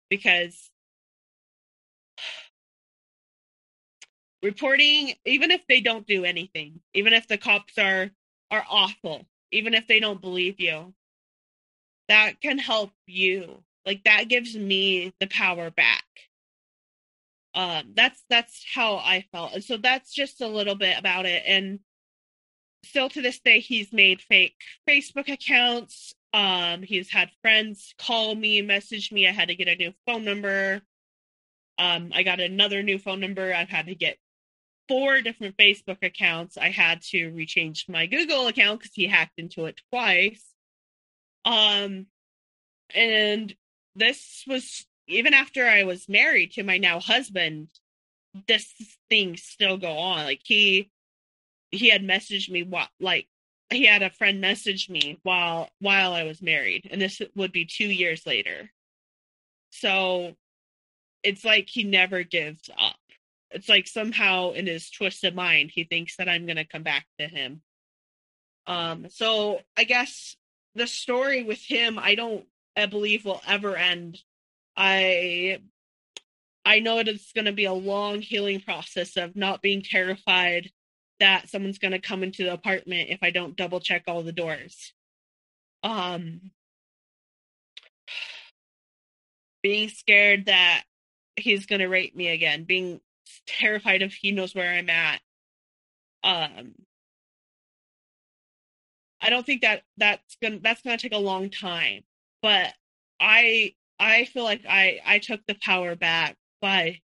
[0.10, 0.70] because
[4.44, 8.10] reporting even if they don't do anything, even if the cops are
[8.52, 10.94] are awful, even if they don't believe you,
[12.10, 13.64] that can help you.
[13.86, 16.04] Like that gives me the power back
[17.56, 19.54] um that's that's how i felt.
[19.54, 21.44] And so that's just a little bit about it.
[21.46, 21.80] And
[22.84, 24.56] still to this day he's made fake
[24.88, 26.14] facebook accounts.
[26.34, 29.28] Um he's had friends call me message me.
[29.28, 30.82] I had to get a new phone number.
[31.78, 33.54] Um i got another new phone number.
[33.54, 34.17] I've had to get
[34.88, 36.58] four different facebook accounts.
[36.58, 40.46] I had to rechange my google account because he hacked into it twice.
[41.46, 42.08] Um
[42.94, 43.56] and
[43.96, 47.70] this was even after I was married to my now husband,
[48.48, 48.74] this
[49.10, 50.26] thing still go on.
[50.26, 50.92] Like he
[51.72, 53.28] he had messaged me what like
[53.72, 57.66] he had a friend message me while while I was married, and this would be
[57.66, 58.72] two years later.
[59.72, 60.36] so
[61.24, 62.98] it's like he never gives up.
[63.52, 67.28] It's like somehow in his twisted mind he thinks that I'm to come back to
[67.28, 67.62] him.
[68.68, 70.36] Um so I guess
[70.76, 72.46] the story with him I don't
[72.78, 74.20] I believe will ever end.
[74.80, 75.60] I
[76.65, 80.71] I know it's going to be a long healing process of not being terrified
[81.19, 84.32] that someone's going to come into the apartment if I don't double check all the
[84.32, 84.94] doors.
[85.84, 86.52] Um
[89.63, 90.84] being scared that
[91.36, 93.02] he's going to rape me again, being
[93.48, 95.21] terrified if he knows where I'm at.
[96.23, 96.75] Um
[99.21, 102.04] I don't think that that's going to that's going to take a long time,
[102.42, 102.73] but
[103.19, 107.00] I I feel like I I took the power back by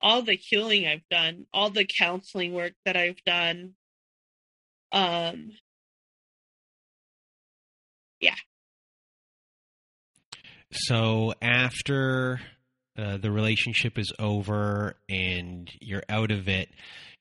[0.00, 3.74] all the healing I've done, all the counseling work that I've done.
[4.92, 5.52] Um
[8.20, 8.36] yeah.
[10.72, 12.40] So after
[12.98, 16.68] uh, the relationship is over and you're out of it,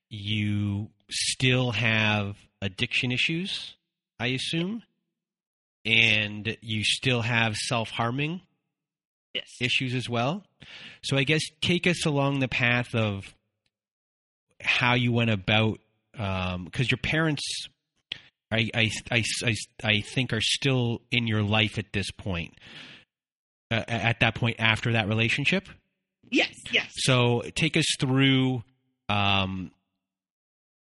[0.09, 3.75] you still have addiction issues,
[4.19, 4.83] I assume,
[5.85, 8.41] and you still have self harming
[9.33, 9.47] yes.
[9.59, 10.43] issues as well.
[11.01, 13.33] So I guess take us along the path of
[14.61, 15.79] how you went about
[16.17, 17.67] um because um, your parents
[18.51, 22.53] I, I, I, I, I think are still in your life at this point
[23.71, 25.67] uh, at that point after that relationship
[26.29, 28.63] yes yes so take us through
[29.09, 29.71] um,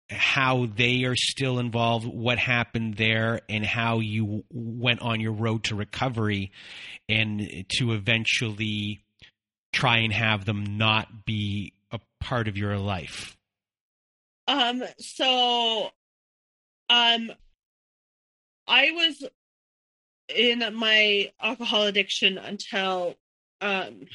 [0.10, 5.66] how they are still involved, what happened there, and how you went on your road
[5.66, 6.52] to recovery
[7.08, 9.04] and to eventually
[9.72, 13.38] try and have them not be a part of your life.
[14.48, 15.92] Um, so,
[16.90, 17.32] um,
[18.68, 19.28] I was
[20.36, 23.16] in my alcohol addiction until,
[23.62, 24.08] um,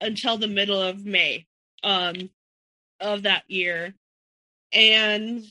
[0.00, 1.46] until the middle of May,
[1.82, 2.28] um,
[3.00, 3.94] of that year
[4.72, 5.44] and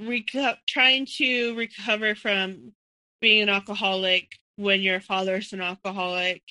[0.00, 2.72] reco- trying to recover from
[3.20, 6.42] being an alcoholic when your father's an alcoholic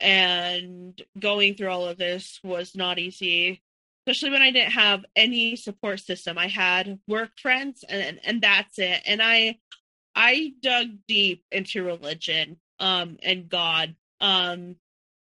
[0.00, 3.62] and going through all of this was not easy
[4.08, 6.38] especially when i didn't have any support system.
[6.38, 9.02] I had work friends and and that's it.
[9.06, 9.58] And i
[10.14, 14.76] i dug deep into religion um and god um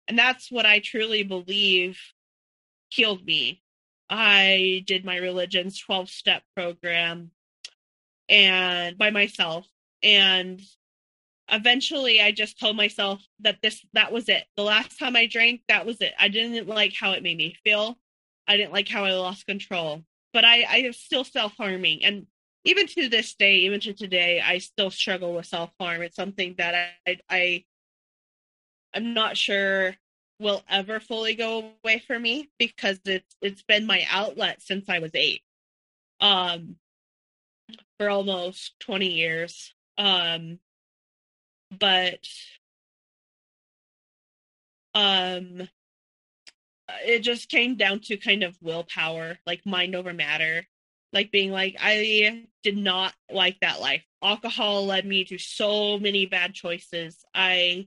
[0.09, 2.01] and that's what i truly believe
[2.89, 3.63] healed me
[4.11, 7.31] I did my religion's 12 step program
[8.29, 9.69] and by myself.
[10.03, 10.61] And
[11.49, 14.45] eventually I just told myself that this, that was it.
[14.57, 16.13] The last time I drank, that was it.
[16.19, 17.99] I didn't like how it made me feel.
[18.49, 20.03] I didn't like how I lost control,
[20.33, 22.05] but I, I am still self harming.
[22.05, 22.27] And
[22.65, 26.03] even to this day, even to today, I still struggle with self harm.
[26.03, 27.65] It's something that I, I,
[28.93, 29.95] I'm not sure
[30.41, 34.99] will ever fully go away for me because it's it's been my outlet since I
[34.99, 35.43] was eight.
[36.21, 36.77] Um
[37.99, 39.75] for almost 20 years.
[39.99, 40.59] Um
[41.79, 42.27] but
[44.95, 45.69] um
[47.05, 50.67] it just came down to kind of willpower, like mind over matter.
[51.13, 54.05] Like being like, I did not like that life.
[54.23, 57.25] Alcohol led me to so many bad choices.
[57.35, 57.87] I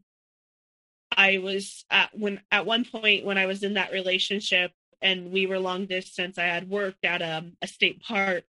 [1.18, 5.46] I was at when at one point when I was in that relationship and we
[5.48, 8.46] were long distance, I had worked at um, a state park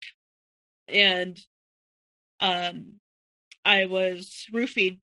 [0.88, 1.39] and
[2.39, 2.99] um
[3.66, 4.99] I was roofied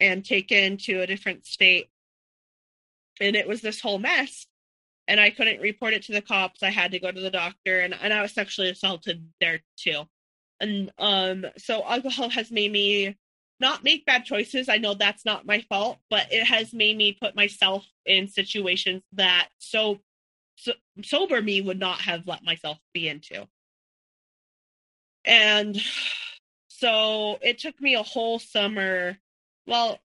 [0.00, 1.88] and taken to a different state.
[3.20, 4.46] And it was this whole mess.
[5.06, 6.62] And I couldn't report it to the cops.
[6.62, 10.04] I had to go to the doctor and, and I was sexually assaulted there too.
[10.60, 13.16] And um so alcohol has made me
[13.60, 14.68] not make bad choices.
[14.68, 19.02] I know that's not my fault, but it has made me put myself in situations
[19.12, 20.00] that so,
[20.56, 23.46] so sober me would not have let myself be into.
[25.24, 25.80] And
[26.68, 29.18] so it took me a whole summer,
[29.66, 29.98] well,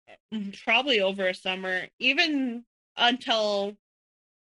[0.64, 2.64] probably over a summer, even
[2.96, 3.76] until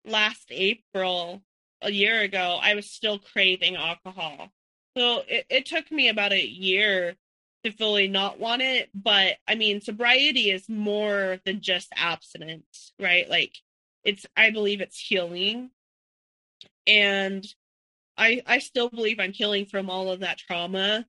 [0.05, 1.43] last April,
[1.83, 4.51] a year ago, I was still craving alcohol.
[4.97, 7.15] So it, it took me about a year
[7.71, 8.91] fully not want it.
[8.95, 13.29] But I mean, sobriety is more than just abstinence, right?
[13.29, 13.55] Like
[14.05, 15.71] it's, I believe it's healing.
[16.87, 17.45] And
[18.17, 21.07] I, I still believe I'm healing from all of that trauma.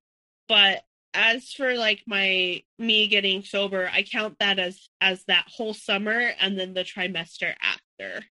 [0.48, 0.84] But
[1.14, 6.32] as for like my me getting sober, I count that as as that whole summer
[6.40, 8.24] and then the trimester after.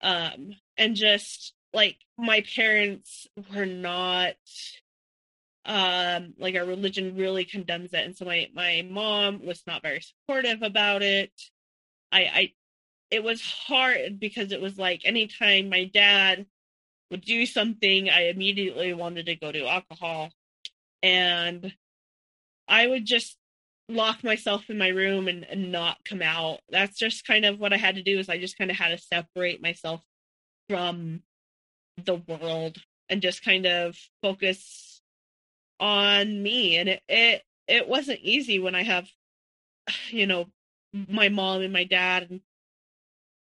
[0.00, 4.34] Um and just like my parents were not
[5.66, 10.00] um like our religion really condemns it and so my my mom was not very
[10.00, 11.32] supportive about it
[12.12, 12.52] i i
[13.10, 16.46] it was hard because it was like anytime my dad
[17.10, 20.30] would do something, I immediately wanted to go to alcohol.
[21.02, 21.72] And
[22.68, 23.36] I would just
[23.88, 26.60] lock myself in my room and, and not come out.
[26.70, 28.88] That's just kind of what I had to do is I just kind of had
[28.88, 30.02] to separate myself
[30.68, 31.22] from
[31.96, 34.95] the world and just kind of focus
[35.80, 36.76] on me.
[36.76, 39.08] And it it, it wasn't easy when I have
[40.10, 40.46] you know
[41.08, 42.40] my mom and my dad and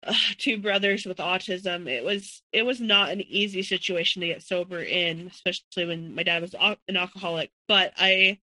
[0.06, 4.42] uh, two brothers with autism it was it was not an easy situation to get
[4.42, 6.54] sober in especially when my dad was
[6.88, 8.38] an alcoholic but i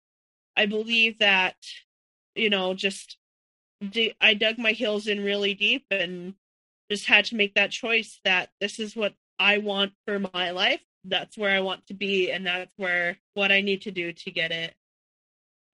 [0.56, 1.56] i believe that
[2.34, 3.16] you know just
[4.20, 6.34] i dug my heels in really deep and
[6.90, 10.82] just had to make that choice that this is what i want for my life
[11.04, 14.30] that's where i want to be and that's where what i need to do to
[14.30, 14.74] get it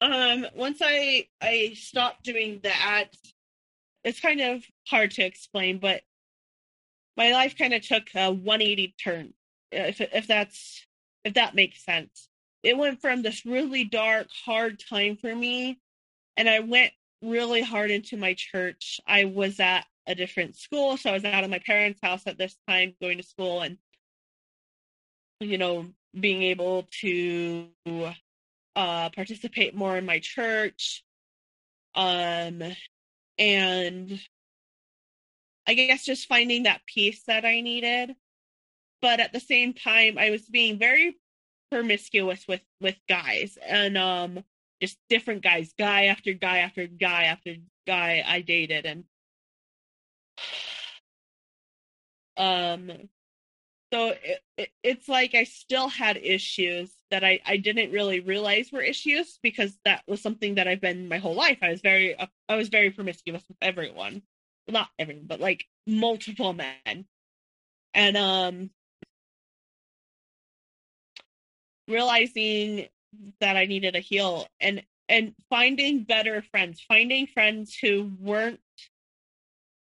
[0.01, 3.09] um once i i stopped doing that
[4.07, 6.01] it's kind of hard to explain, but
[7.17, 9.35] my life kind of took a 180 turn,
[9.73, 10.87] if if that's
[11.25, 12.29] if that makes sense.
[12.63, 15.81] It went from this really dark, hard time for me,
[16.37, 19.01] and I went really hard into my church.
[19.09, 22.39] I was at a different school, so I was out of my parents' house at
[22.39, 23.77] this time, going to school, and
[25.41, 25.87] you know,
[26.19, 27.69] being able to
[28.75, 31.05] uh, participate more in my church,
[31.95, 32.63] um,
[33.39, 34.21] and
[35.67, 38.15] I guess just finding that peace that I needed.
[39.03, 41.17] But at the same time, I was being very
[41.71, 44.45] promiscuous with with guys and um
[44.81, 47.57] just different guys, guy after guy after guy after
[47.87, 49.05] guy I dated and
[52.37, 53.09] um
[53.93, 58.73] so it, it, it's like I still had issues that I, I didn't really realize
[58.73, 61.59] were issues because that was something that I've been my whole life.
[61.63, 64.23] I was very uh, I was very promiscuous with everyone,
[64.67, 67.07] well, not everyone, but like multiple men,
[67.95, 68.71] and um,
[71.87, 72.89] realizing
[73.41, 78.61] that I needed a heal and and finding better friends, finding friends who weren't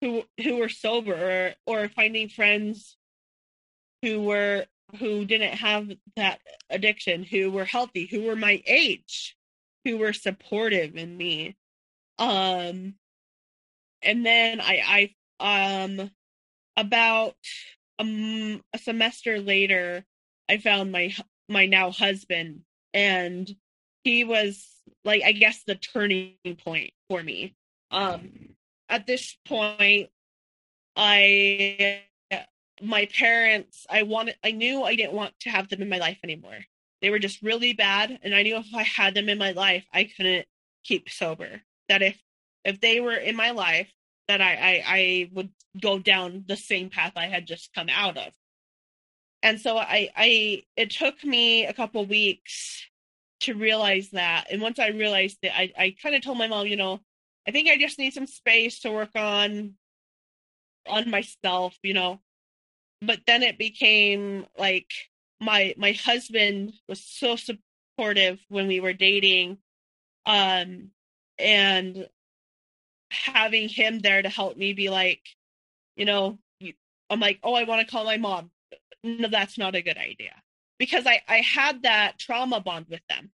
[0.00, 2.96] who who were sober or, or finding friends
[4.02, 4.66] who were
[4.98, 9.36] who didn't have that addiction, who were healthy, who were my age,
[9.84, 11.56] who were supportive in me.
[12.18, 12.94] Um
[14.02, 16.10] and then I I um
[16.76, 17.36] about
[17.98, 20.04] um, a semester later
[20.48, 21.14] I found my
[21.48, 22.62] my now husband
[22.94, 23.48] and
[24.04, 24.66] he was
[25.04, 26.34] like I guess the turning
[26.64, 27.54] point for me.
[27.90, 28.30] Um
[28.88, 30.10] at this point
[30.96, 32.02] I
[32.82, 36.18] my parents, I wanted, I knew I didn't want to have them in my life
[36.24, 36.58] anymore.
[37.02, 39.84] They were just really bad, and I knew if I had them in my life,
[39.92, 40.46] I couldn't
[40.84, 41.62] keep sober.
[41.88, 42.20] That if
[42.64, 43.90] if they were in my life,
[44.28, 45.50] that I I, I would
[45.80, 48.32] go down the same path I had just come out of.
[49.42, 52.86] And so I I it took me a couple weeks
[53.40, 54.48] to realize that.
[54.50, 57.00] And once I realized that, I I kind of told my mom, you know,
[57.48, 59.74] I think I just need some space to work on
[60.86, 62.20] on myself, you know
[63.02, 64.90] but then it became like
[65.40, 69.58] my my husband was so supportive when we were dating
[70.26, 70.90] um
[71.38, 72.08] and
[73.10, 75.22] having him there to help me be like
[75.96, 76.38] you know
[77.08, 78.50] i'm like oh i want to call my mom.
[79.02, 80.34] No that's not a good idea
[80.78, 83.30] because i i had that trauma bond with them.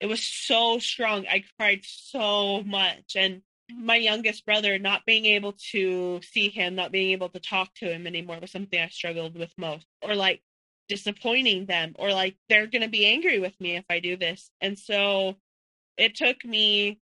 [0.00, 1.26] It was so strong.
[1.26, 6.92] I cried so much and my youngest brother not being able to see him, not
[6.92, 9.86] being able to talk to him anymore was something I struggled with most.
[10.02, 10.42] Or like
[10.88, 14.50] disappointing them, or like they're going to be angry with me if I do this.
[14.60, 15.36] And so
[15.96, 17.00] it took me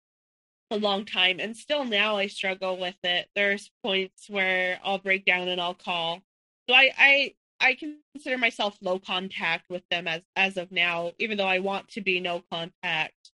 [0.71, 3.29] a long time and still now I struggle with it.
[3.35, 6.21] There's points where I'll break down and I'll call.
[6.69, 11.39] So I I I consider myself low contact with them as as of now, even
[11.39, 13.33] though I want to be no contact.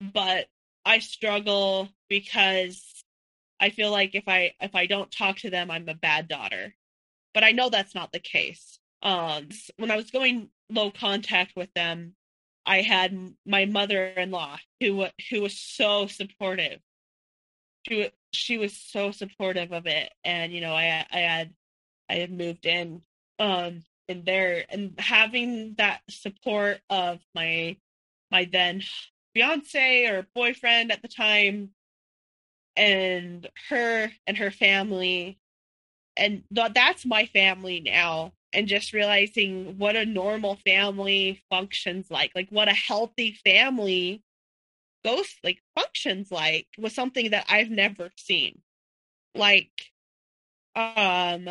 [0.00, 0.48] But
[0.84, 3.04] I struggle because
[3.58, 6.74] I feel like if I if I don't talk to them, I'm a bad daughter.
[7.32, 8.78] But I know that's not the case.
[9.02, 9.48] Um,
[9.78, 12.14] when I was going low contact with them,
[12.66, 16.80] I had my mother-in-law who who was so supportive.
[17.88, 21.54] She she was so supportive of it, and you know I I had
[22.10, 23.00] I had moved in
[23.38, 27.76] um in there and having that support of my
[28.30, 28.82] my then
[29.34, 31.70] fiance or boyfriend at the time
[32.76, 35.38] and her and her family
[36.16, 42.32] and th- that's my family now and just realizing what a normal family functions like
[42.34, 44.22] like what a healthy family
[45.04, 48.60] goes like functions like was something that i've never seen
[49.34, 49.72] like
[50.74, 51.48] um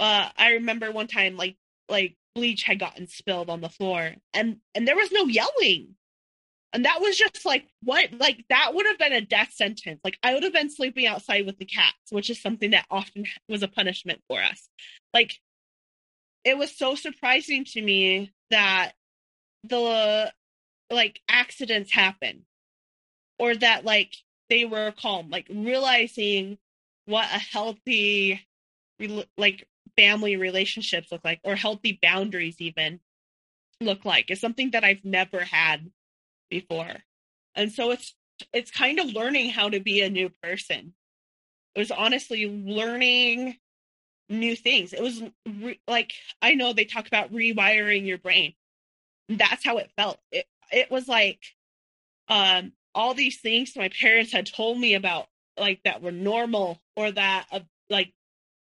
[0.00, 1.56] uh I remember one time like
[1.88, 5.94] like bleach had gotten spilled on the floor and and there was no yelling.
[6.72, 10.00] And that was just like what like that would have been a death sentence.
[10.04, 13.24] Like I would have been sleeping outside with the cats, which is something that often
[13.48, 14.68] was a punishment for us.
[15.12, 15.40] Like
[16.44, 18.92] it was so surprising to me that
[19.64, 20.32] the
[20.90, 22.44] like accidents happen
[23.38, 24.14] or that like
[24.48, 26.58] they were calm like realizing
[27.06, 28.40] what a healthy
[29.36, 29.66] like
[29.96, 33.00] family relationships look like or healthy boundaries even
[33.80, 35.90] look like is something that I've never had
[36.50, 36.96] before.
[37.54, 38.14] And so it's
[38.52, 40.94] it's kind of learning how to be a new person.
[41.74, 43.56] It was honestly learning
[44.28, 44.92] new things.
[44.92, 48.54] It was re- like I know they talk about rewiring your brain.
[49.28, 50.18] That's how it felt.
[50.32, 51.40] It it was like
[52.28, 55.26] um all these things my parents had told me about
[55.58, 58.12] like that were normal or that uh, like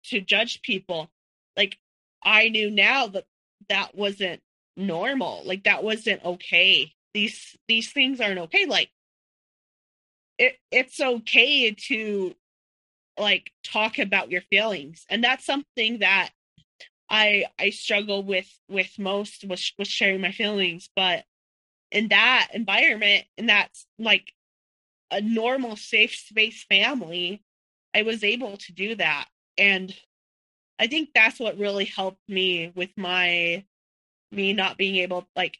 [0.03, 1.09] to judge people
[1.57, 1.77] like
[2.23, 3.25] i knew now that
[3.69, 4.41] that wasn't
[4.75, 8.89] normal like that wasn't okay these these things aren't okay like
[10.37, 12.33] it it's okay to
[13.19, 15.05] like talk about your feelings.
[15.09, 16.31] And that's something that
[17.11, 20.89] i i struggle with with most was was sharing my feelings.
[20.95, 21.25] But
[21.91, 24.33] in that environment and that's like
[25.11, 27.43] a normal safe space family
[27.95, 29.25] i was able to do that.
[29.57, 29.93] And
[30.79, 33.65] i think that's what really helped me with my
[34.31, 35.57] me not being able like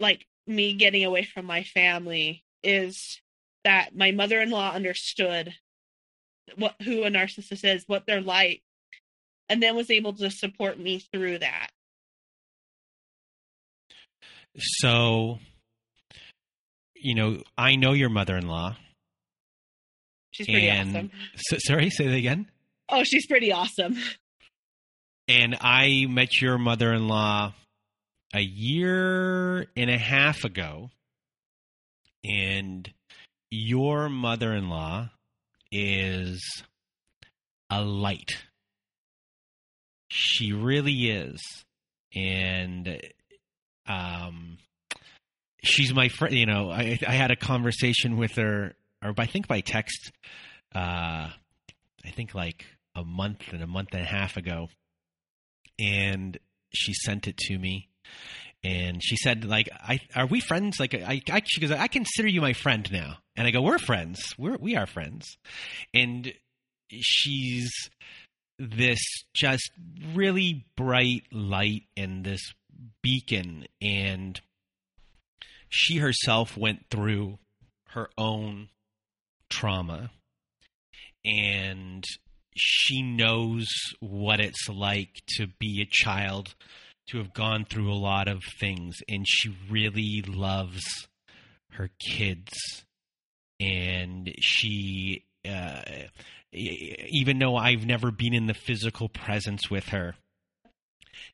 [0.00, 3.20] like me getting away from my family is
[3.64, 5.54] that my mother-in-law understood
[6.56, 8.62] what who a narcissist is what they're like
[9.48, 11.68] and then was able to support me through that
[14.56, 15.38] so
[16.96, 18.76] you know i know your mother-in-law
[20.32, 21.10] She's pretty awesome.
[21.36, 22.46] So, sorry, say that again.
[22.88, 23.96] Oh, she's pretty awesome.
[25.28, 27.54] And I met your mother in law
[28.32, 30.90] a year and a half ago.
[32.24, 32.90] And
[33.50, 35.10] your mother in law
[35.70, 36.40] is
[37.68, 38.30] a light.
[40.08, 41.40] She really is.
[42.14, 43.00] And
[43.86, 44.58] um
[45.64, 49.48] she's my friend you know I I had a conversation with her or I think
[49.48, 50.12] by text,
[50.74, 51.28] uh,
[52.04, 52.64] I think like
[52.94, 54.68] a month and a month and a half ago,
[55.78, 56.38] and
[56.72, 57.88] she sent it to me,
[58.64, 62.28] and she said like, "I are we friends?" Like, I, I she goes, "I consider
[62.28, 64.34] you my friend now," and I go, "We're friends.
[64.38, 65.36] We're we are friends,"
[65.92, 66.32] and
[66.90, 67.70] she's
[68.58, 69.00] this
[69.34, 69.70] just
[70.14, 72.52] really bright light and this
[73.02, 74.40] beacon and
[75.68, 77.38] she herself went through
[77.88, 78.68] her own
[79.50, 80.10] trauma
[81.24, 82.04] and
[82.54, 83.66] she knows
[84.00, 86.54] what it's like to be a child
[87.08, 91.08] to have gone through a lot of things and she really loves
[91.72, 92.84] her kids.
[93.60, 95.82] And she uh,
[96.52, 100.14] even though I've never been in the physical presence with her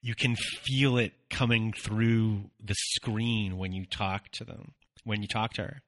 [0.01, 4.73] you can feel it coming through the screen when you talk to them
[5.05, 5.81] when you talk to her.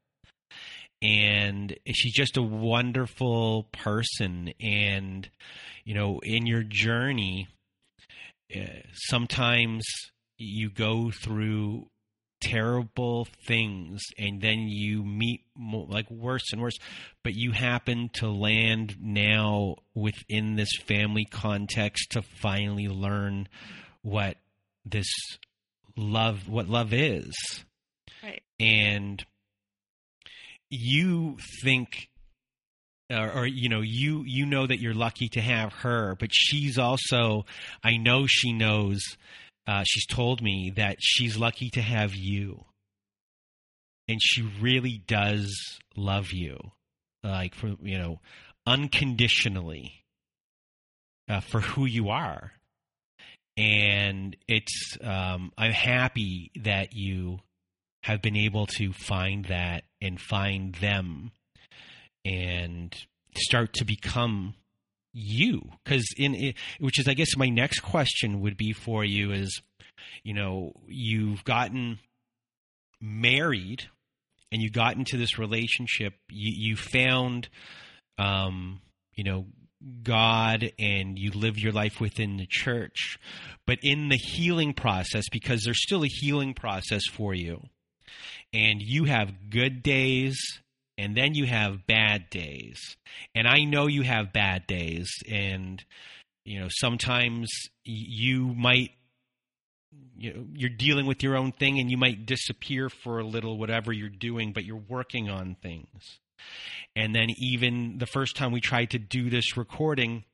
[1.03, 4.53] And she's just a wonderful person.
[4.61, 5.29] And
[5.85, 7.49] you know in your journey
[8.55, 9.85] uh, sometimes
[10.39, 11.89] you go through
[12.41, 16.79] terrible things and then you meet more, like worse and worse.
[17.23, 23.49] But you happen to land now within this family context to finally learn
[24.03, 24.37] what
[24.85, 25.11] this
[25.97, 27.35] love what love is.
[28.23, 28.43] Right.
[28.59, 29.25] And
[30.71, 32.10] you think
[33.11, 36.79] or, or, you know you you know that you're lucky to have her but she's
[36.79, 37.45] also
[37.83, 39.17] i know she knows
[39.71, 42.65] uh, she's told me that she's lucky to have you.
[44.09, 45.55] And she really does
[45.97, 46.59] love you
[47.23, 48.19] like for you know
[48.67, 50.05] unconditionally
[51.29, 52.53] uh, for who you are.
[53.57, 57.39] And it's um, i'm happy that you
[58.03, 61.31] have been able to find that and find them
[62.25, 62.95] and
[63.37, 64.55] start to become
[65.13, 65.63] you.
[65.85, 69.61] Because in which is i guess my next question would be for you is
[70.23, 71.99] you know you've gotten
[73.01, 73.89] married
[74.53, 76.15] and you got into this relationship.
[76.29, 77.49] You, you found
[78.19, 78.81] um
[79.15, 79.47] you know
[80.03, 83.19] god and you live your life within the church.
[83.67, 87.63] But in the healing process because there's still a healing process for you
[88.53, 90.37] and you have good days
[91.01, 92.97] and then you have bad days.
[93.35, 95.11] And I know you have bad days.
[95.29, 95.83] And
[96.45, 97.51] you know sometimes
[97.85, 98.91] you might
[100.17, 103.59] you know, you're dealing with your own thing and you might disappear for a little
[103.59, 106.19] whatever you're doing but you're working on things.
[106.97, 110.25] And then even the first time we tried to do this recording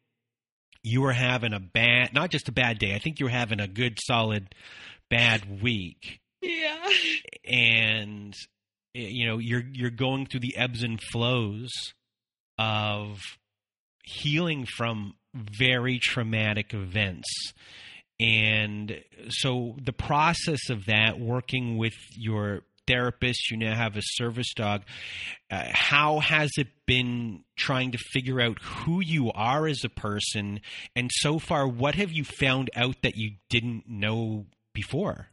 [0.82, 3.58] you were having a bad not just a bad day i think you were having
[3.58, 4.54] a good solid
[5.08, 6.20] bad week.
[6.42, 6.88] Yeah.
[7.44, 8.36] And
[8.96, 11.70] you know you're you're going through the ebbs and flows
[12.58, 13.18] of
[14.04, 17.28] healing from very traumatic events.
[18.18, 24.54] And so the process of that working with your therapist you now have a service
[24.54, 24.80] dog
[25.50, 30.60] uh, how has it been trying to figure out who you are as a person?
[30.94, 35.28] And so far what have you found out that you didn't know before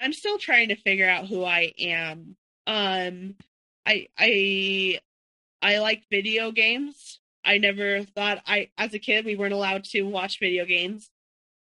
[0.00, 2.36] i'm still trying to figure out who i am
[2.66, 3.34] um
[3.86, 4.98] i i
[5.62, 10.02] i like video games i never thought i as a kid we weren't allowed to
[10.02, 11.10] watch video games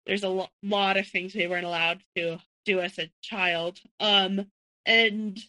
[0.06, 3.80] there's a lo- lot of things we weren't allowed to do as a child.
[4.00, 4.48] Um,
[4.86, 5.40] and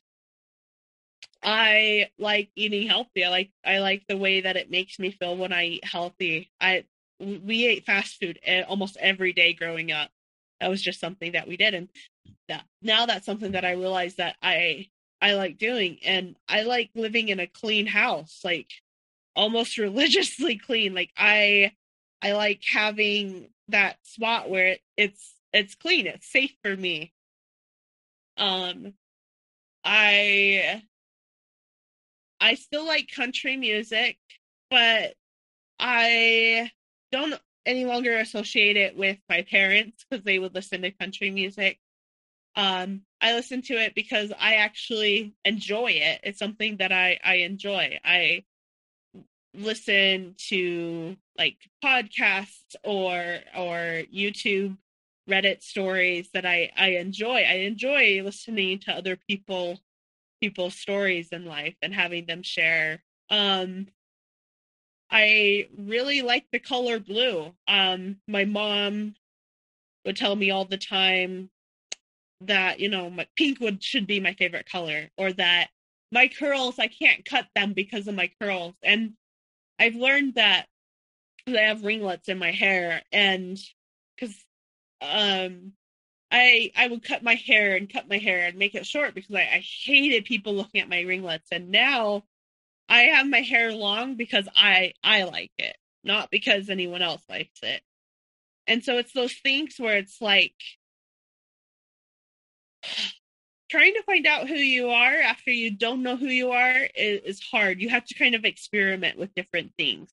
[1.43, 3.25] I like eating healthy.
[3.25, 6.51] I like I like the way that it makes me feel when I eat healthy.
[6.61, 6.85] I
[7.19, 10.11] we ate fast food almost every day growing up.
[10.61, 11.89] That was just something that we did, and
[12.49, 14.89] that now that's something that I realize that I
[15.23, 18.71] I like doing, and I like living in a clean house, like
[19.37, 20.95] almost religiously clean.
[20.95, 21.73] Like I
[22.23, 27.13] I like having that spot where it, it's it's clean, it's safe for me.
[28.37, 28.95] Um
[29.85, 30.83] I
[32.41, 34.19] I still like country music,
[34.71, 35.15] but
[35.79, 36.71] I
[37.13, 41.79] don't any longer associate it with my parents because they would listen to country music.
[42.57, 46.21] Um, I listen to it because I actually enjoy it.
[46.25, 47.99] It's something that I I enjoy.
[48.05, 48.45] I
[49.55, 54.77] listen to like podcasts or or YouTube
[55.29, 57.43] Reddit stories that I I enjoy.
[57.43, 59.81] I enjoy listening to other people
[60.41, 63.03] people's stories in life and having them share.
[63.31, 63.89] Um
[65.11, 67.55] I really like the color blue.
[67.69, 69.15] Um my mom
[70.05, 71.51] would tell me all the time
[72.43, 75.69] that, you know, my pink would should be my favorite color or that
[76.13, 78.75] my curls I can't cut them because of my curls.
[78.83, 79.15] And
[79.79, 80.67] I've learned that
[81.47, 83.59] I have ringlets in my hair and
[84.17, 84.35] because
[85.03, 85.73] um
[86.31, 89.35] I I would cut my hair and cut my hair and make it short because
[89.35, 92.25] I, I hated people looking at my ringlets and now
[92.89, 97.61] I have my hair long because I I like it, not because anyone else likes
[97.63, 97.83] it.
[98.67, 100.55] And so it's those things where it's like
[103.71, 107.21] trying to find out who you are after you don't know who you are is,
[107.25, 107.81] is hard.
[107.81, 110.11] You have to kind of experiment with different things.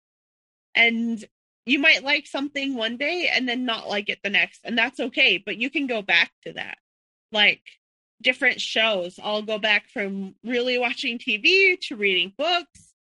[0.75, 1.23] And
[1.65, 4.99] you might like something one day and then not like it the next, and that's
[4.99, 6.77] okay, but you can go back to that.
[7.31, 7.61] Like
[8.21, 12.93] different shows, I'll go back from really watching TV to reading books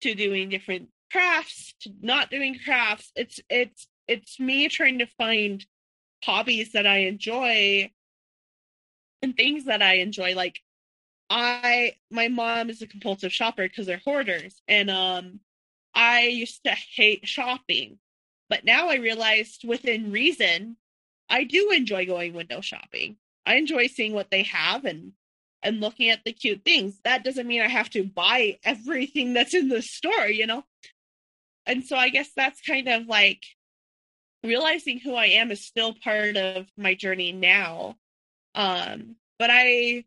[0.00, 3.12] to doing different crafts to not doing crafts.
[3.14, 5.64] It's it's it's me trying to find
[6.24, 7.90] hobbies that I enjoy
[9.22, 10.34] and things that I enjoy.
[10.34, 10.60] Like
[11.30, 14.60] I my mom is a compulsive shopper because they're hoarders.
[14.66, 15.40] And um
[15.94, 17.98] I used to hate shopping.
[18.48, 20.76] But now I realized within reason,
[21.28, 23.16] I do enjoy going window shopping.
[23.44, 25.12] I enjoy seeing what they have and
[25.62, 27.00] and looking at the cute things.
[27.04, 30.64] That doesn't mean I have to buy everything that's in the store, you know?
[31.66, 33.42] And so I guess that's kind of like
[34.44, 37.96] realizing who I am is still part of my journey now
[38.54, 40.04] um, but I,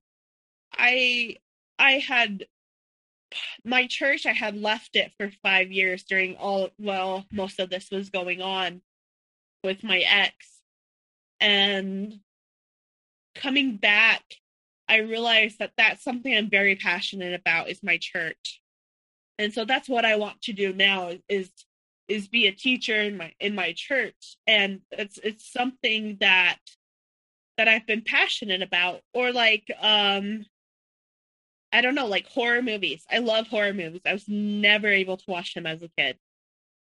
[0.74, 1.38] I,
[1.80, 2.46] I had
[3.64, 4.26] my church.
[4.26, 8.42] I had left it for five years during all well, most of this was going
[8.42, 8.82] on
[9.64, 10.34] with my ex,
[11.39, 12.20] and
[13.36, 14.24] coming back,
[14.88, 18.62] I realized that that's something I'm very passionate about is my church,
[19.38, 21.50] and so that's what I want to do now is
[22.08, 26.58] is be a teacher in my in my church and it's it's something that
[27.62, 30.45] that I've been passionate about or like um
[31.72, 33.05] I don't know, like horror movies.
[33.09, 34.01] I love horror movies.
[34.03, 36.18] I was never able to watch them as a kid.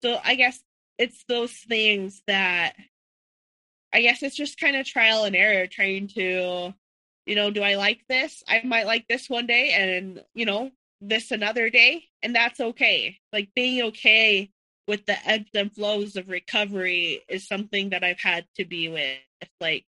[0.03, 0.62] So I guess
[0.99, 2.74] it's those things that
[3.93, 6.72] I guess it's just kind of trial and error trying to
[7.26, 8.45] you know, do I like this?
[8.47, 10.70] I might like this one day and you know,
[11.01, 13.18] this another day and that's okay.
[13.33, 14.53] Like being okay
[14.87, 19.18] with the ebbs and flows of recovery is something that I've had to be with.
[19.61, 19.85] Like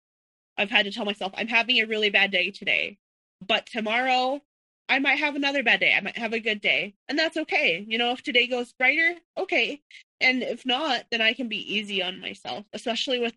[0.57, 2.97] I've had to tell myself I'm having a really bad day today,
[3.45, 4.41] but tomorrow
[4.87, 5.93] I might have another bad day.
[5.93, 6.93] I might have a good day.
[7.09, 7.83] And that's okay.
[7.87, 9.81] You know, if today goes brighter, okay.
[10.21, 13.33] And if not, then I can be easy on myself, especially with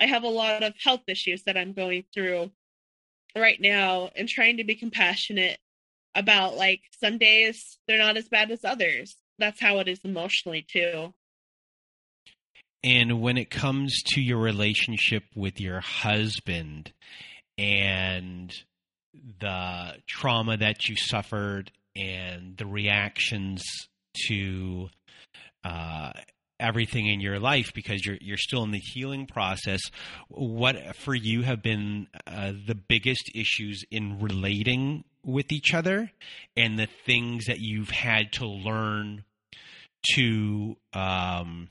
[0.00, 2.50] I have a lot of health issues that I'm going through
[3.36, 5.58] right now and trying to be compassionate
[6.14, 9.16] about like some days they're not as bad as others.
[9.38, 11.12] That's how it is emotionally too.
[12.84, 16.92] And when it comes to your relationship with your husband
[17.56, 18.52] and
[19.40, 23.64] the trauma that you suffered and the reactions
[24.26, 24.88] to
[25.64, 26.12] uh,
[26.60, 29.80] everything in your life because you're you're still in the healing process.
[30.28, 36.10] What for you have been uh, the biggest issues in relating with each other,
[36.54, 39.24] and the things that you've had to learn
[40.16, 41.68] to um,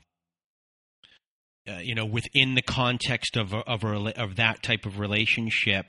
[1.67, 5.85] uh, you know, within the context of of of that type of relationship,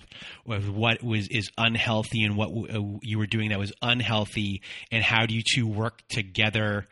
[0.46, 4.62] of what was is unhealthy and what w- uh, you were doing that was unhealthy,
[4.92, 6.86] and how do you two work together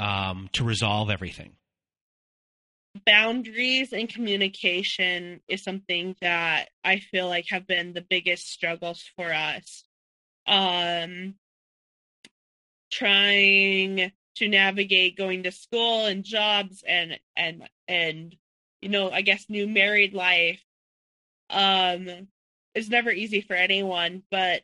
[0.00, 1.52] um, to resolve everything?
[3.04, 9.32] Boundaries and communication is something that I feel like have been the biggest struggles for
[9.32, 9.84] us.
[10.46, 11.34] Um,
[12.90, 18.36] trying to navigate going to school and jobs and and and
[18.80, 20.62] you know i guess new married life
[21.50, 22.28] um
[22.74, 24.62] is never easy for anyone but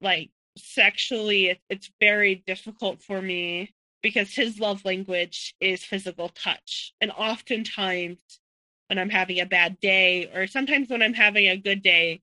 [0.00, 6.94] like sexually it's very difficult for me because his love language is physical touch.
[7.00, 8.18] And oftentimes
[8.88, 12.20] when i'm having a bad day or sometimes when i'm having a good day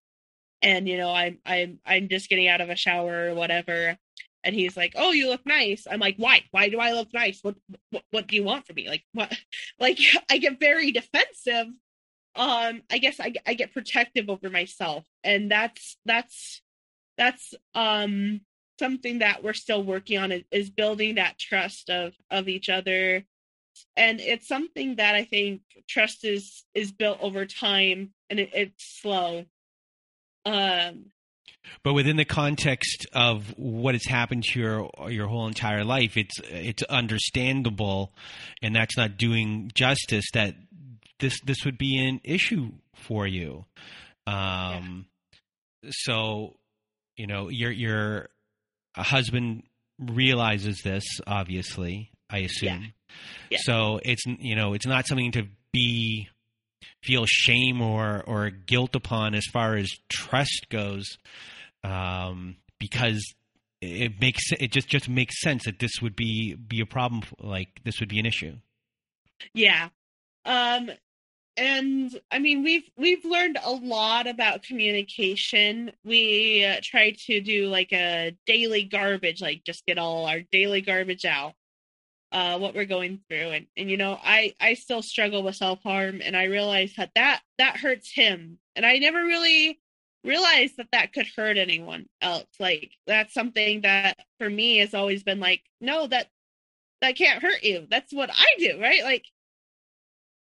[0.61, 3.97] and you know i'm i'm i'm just getting out of a shower or whatever
[4.47, 5.85] and he's like oh you look nice.
[5.89, 6.43] I'm like why?
[6.51, 7.39] Why do i look nice?
[7.43, 7.55] What
[7.91, 8.89] what, what do you want from me?
[8.89, 9.31] Like what?
[9.79, 9.99] Like
[10.31, 11.67] i get very defensive
[12.35, 16.61] um i guess I, I get protective over myself and that's that's
[17.17, 18.41] that's um
[18.79, 23.23] something that we're still working on is, building that trust of of each other.
[23.95, 29.01] And it's something that i think trust is is built over time and it, it's
[29.01, 29.45] slow.
[30.45, 31.07] Um
[31.83, 36.39] but within the context of what has happened to your your whole entire life, it's
[36.49, 38.13] it's understandable,
[38.61, 40.55] and that's not doing justice that
[41.19, 43.65] this this would be an issue for you.
[44.25, 45.05] Um,
[45.81, 45.89] yeah.
[45.91, 46.55] So,
[47.15, 48.29] you know, your your
[48.95, 49.63] husband
[49.99, 52.11] realizes this, obviously.
[52.29, 52.67] I assume.
[52.69, 52.79] Yeah.
[53.51, 53.57] Yeah.
[53.61, 56.27] So it's you know it's not something to be
[57.03, 61.17] feel shame or or guilt upon as far as trust goes
[61.83, 63.33] um, because
[63.81, 67.69] it makes it just just makes sense that this would be be a problem like
[67.83, 68.55] this would be an issue.
[69.53, 69.89] Yeah.
[70.45, 70.89] Um
[71.59, 75.91] and i mean we've we've learned a lot about communication.
[76.03, 80.81] We uh, try to do like a daily garbage like just get all our daily
[80.81, 81.53] garbage out
[82.31, 83.51] uh what we're going through.
[83.51, 87.41] And and you know i i still struggle with self-harm and i realize that that
[87.59, 88.57] that hurts him.
[88.75, 89.79] And i never really
[90.27, 92.47] realize that that could hurt anyone else.
[92.59, 96.27] Like that's something that for me has always been like no that
[97.01, 97.87] that can't hurt you.
[97.89, 99.03] That's what i do right?
[99.03, 99.25] Like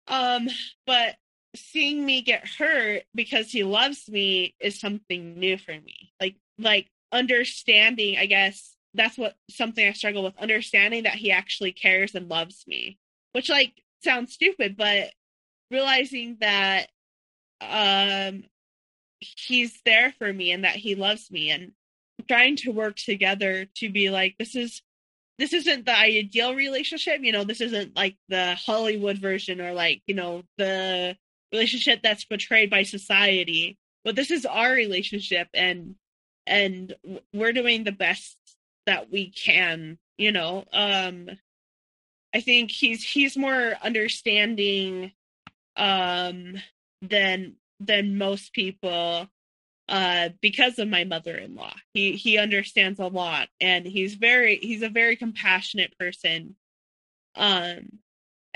[0.09, 0.49] um
[0.87, 1.17] but
[1.55, 6.13] seeing me get hurt because he loves me is something new for me.
[6.21, 11.73] Like like understanding i guess that's what something i struggle with understanding that he actually
[11.73, 12.99] cares and loves me
[13.33, 13.73] which like
[14.03, 15.11] sounds stupid but
[15.71, 16.89] realizing that
[17.61, 18.43] um
[19.21, 21.73] he's there for me and that he loves me and
[22.29, 24.83] trying to work together to be like this is
[25.39, 30.03] this isn't the ideal relationship you know this isn't like the hollywood version or like
[30.07, 31.17] you know the
[31.53, 35.95] relationship that's portrayed by society but this is our relationship and
[36.47, 36.95] and
[37.33, 38.37] we're doing the best
[38.87, 41.29] that we can you know um
[42.35, 45.13] i think he's he's more understanding
[45.77, 46.55] um
[47.03, 49.29] than than most people
[49.89, 51.75] uh because of my mother-in-law.
[51.95, 56.57] He he understands a lot and he's very he's a very compassionate person.
[57.37, 58.01] Um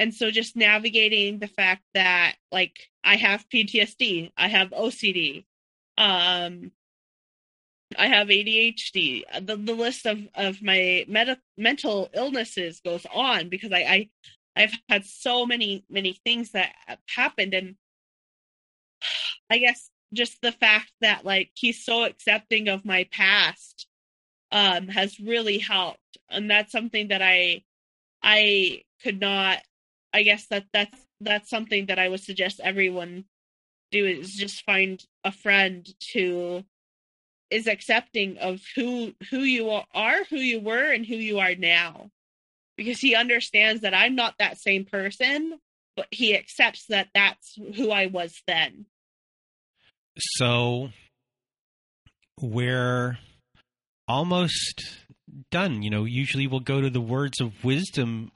[0.01, 5.45] and so just navigating the fact that like i have ptsd i have ocd
[5.99, 6.73] um
[7.99, 13.73] i have adhd the, the list of of my med- mental illnesses goes on because
[13.73, 14.09] i i
[14.57, 17.77] i've had so many many things that have happened and
[19.51, 23.86] I guess just the fact that like he's so accepting of my past
[24.53, 27.62] um has really helped and that's something that I
[28.22, 29.59] I could not
[30.12, 33.24] I guess that that's that's something that I would suggest everyone
[33.90, 36.64] do is just find a friend to
[37.51, 42.11] is accepting of who who you are, who you were, and who you are now,
[42.76, 45.59] because he understands that I'm not that same person,
[45.96, 48.86] but he accepts that that's who I was then.
[50.18, 50.90] So
[52.40, 53.18] we're
[54.08, 54.84] almost
[55.50, 55.82] done.
[55.82, 58.32] You know, usually we'll go to the words of wisdom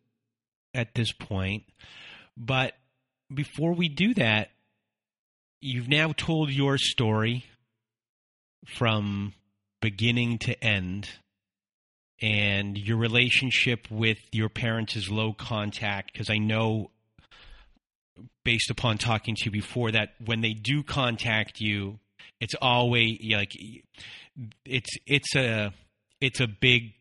[0.72, 1.64] at this point,
[2.36, 2.74] but
[3.32, 4.50] before we do that,
[5.60, 7.44] you've now told your story
[8.66, 9.34] from
[9.80, 11.08] beginning to end
[12.20, 16.90] and your relationship with your parents is low contact because I know
[18.44, 21.98] based upon talking to you before that when they do contact you
[22.40, 23.52] it's always like
[24.64, 25.72] it's it's a
[26.20, 26.92] it's a big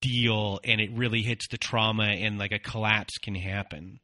[0.00, 4.00] deal and it really hits the trauma and like a collapse can happen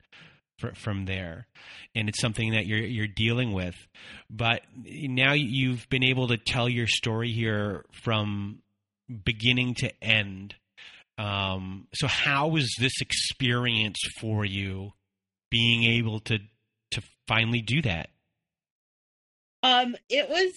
[0.74, 1.46] from there.
[1.94, 3.76] And it's something that you're you're dealing with.
[4.30, 8.60] But now you've been able to tell your story here from
[9.24, 10.54] beginning to end.
[11.16, 14.92] Um, so how was this experience for you
[15.55, 16.40] being able to
[16.90, 18.11] to finally do that
[19.62, 20.50] um it was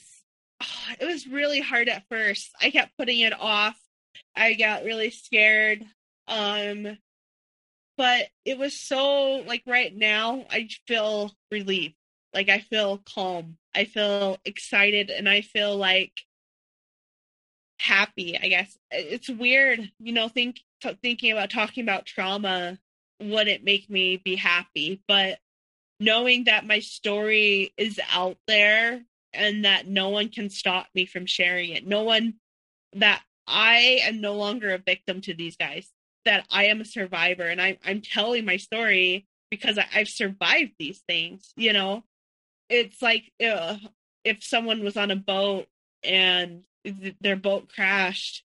[1.00, 3.78] it was really hard at first i kept putting it off
[4.36, 5.86] i got really scared
[6.28, 6.98] um
[7.98, 11.93] but it was so like right now I feel relief.
[12.34, 13.58] Like I feel calm.
[13.76, 16.14] I feel excited and I feel like
[17.80, 18.78] happy, I guess.
[18.91, 22.78] It's weird, you know, think t- thinking about talking about trauma
[23.22, 25.39] wouldn't make me be happy, but
[25.99, 29.01] knowing that my story is out there
[29.34, 31.86] and that no one can stop me from sharing it.
[31.86, 32.36] No one
[32.93, 35.89] that I am no longer a victim to these guys
[36.26, 40.74] that I am a survivor and I, I'm telling my story because I, have survived
[40.78, 41.53] these things.
[41.55, 42.03] You know,
[42.70, 43.78] it's like uh,
[44.24, 45.68] if someone was on a boat
[46.03, 48.43] and th- their boat crashed,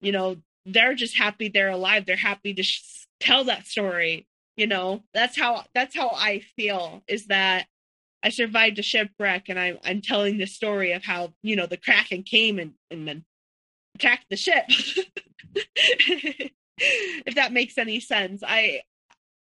[0.00, 2.06] you know, they're just happy they're alive.
[2.06, 4.26] They're happy to sh- tell that story.
[4.56, 7.02] You know, that's how that's how I feel.
[7.08, 7.66] Is that
[8.22, 11.76] I survived a shipwreck and I'm I'm telling the story of how you know the
[11.76, 13.24] kraken came and and then
[13.94, 14.64] attacked the ship.
[16.78, 18.42] if that makes any sense.
[18.46, 18.82] I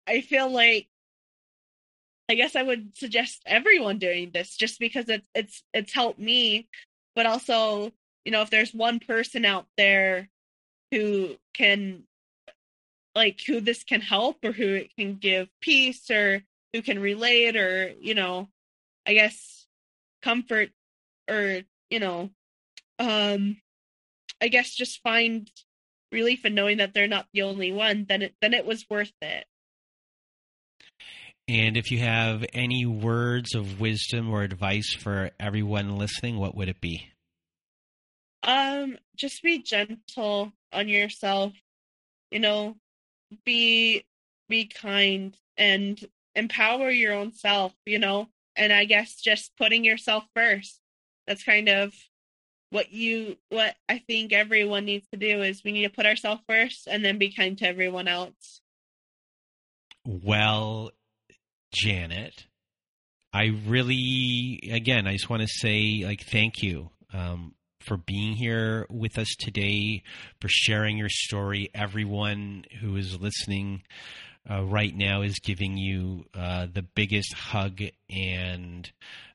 [0.07, 0.88] I feel like
[2.30, 6.68] I guess I would suggest everyone doing this just because it's it's it's helped me,
[7.16, 7.91] but also,
[8.24, 10.30] you know, if there's one person out there
[10.91, 12.03] who can
[13.16, 16.43] like who this can help or who it can give peace or
[16.74, 18.47] who can relate or, you know,
[19.05, 19.68] I guess
[20.22, 20.70] comfort
[21.30, 22.30] or, you know,
[22.99, 23.57] um
[24.41, 25.49] I guess just find
[26.12, 29.14] relief in knowing that they're not the only one, then it then it was worth
[29.22, 29.45] it.
[31.47, 36.70] And if you have any words of wisdom or advice for everyone listening, what would
[36.70, 37.07] it be?
[38.43, 41.53] Um, just be gentle on yourself.
[42.30, 42.76] You know,
[43.46, 44.06] be
[44.48, 46.00] be kind and
[46.36, 48.28] empower your own self, you know?
[48.56, 50.80] And I guess just putting yourself first.
[51.28, 51.94] That's kind of
[52.72, 56.42] what you what I think everyone needs to do is we need to put ourselves
[56.48, 58.62] first and then be kind to everyone else.
[60.06, 60.92] Well,
[61.74, 62.46] Janet,
[63.34, 68.86] I really again I just want to say like thank you um, for being here
[68.90, 70.04] with us today,
[70.40, 71.70] for sharing your story.
[71.74, 73.84] Everyone who is listening
[74.50, 78.92] uh, right now is giving you uh, the biggest hug and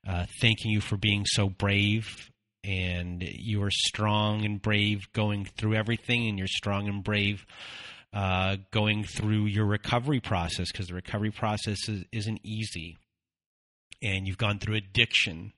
[0.07, 2.31] uh, thanking you for being so brave
[2.65, 7.45] and you are strong and brave going through everything, and you're strong and brave
[8.15, 12.97] uh, going through your recovery process because the recovery process is, isn't easy.
[14.03, 15.53] And you've gone through addiction,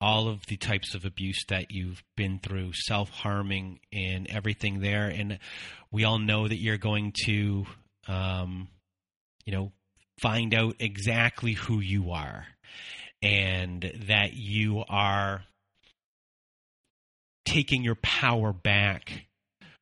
[0.00, 5.08] all of the types of abuse that you've been through, self harming, and everything there.
[5.08, 5.38] And
[5.90, 7.64] we all know that you're going to,
[8.08, 8.68] um,
[9.46, 9.72] you know,
[10.20, 12.46] find out exactly who you are
[13.22, 15.44] and that you are
[17.44, 19.26] taking your power back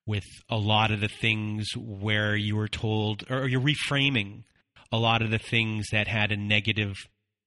[0.06, 4.44] with a lot of the things where you were told or you're reframing
[4.90, 6.96] a lot of the things that had a negative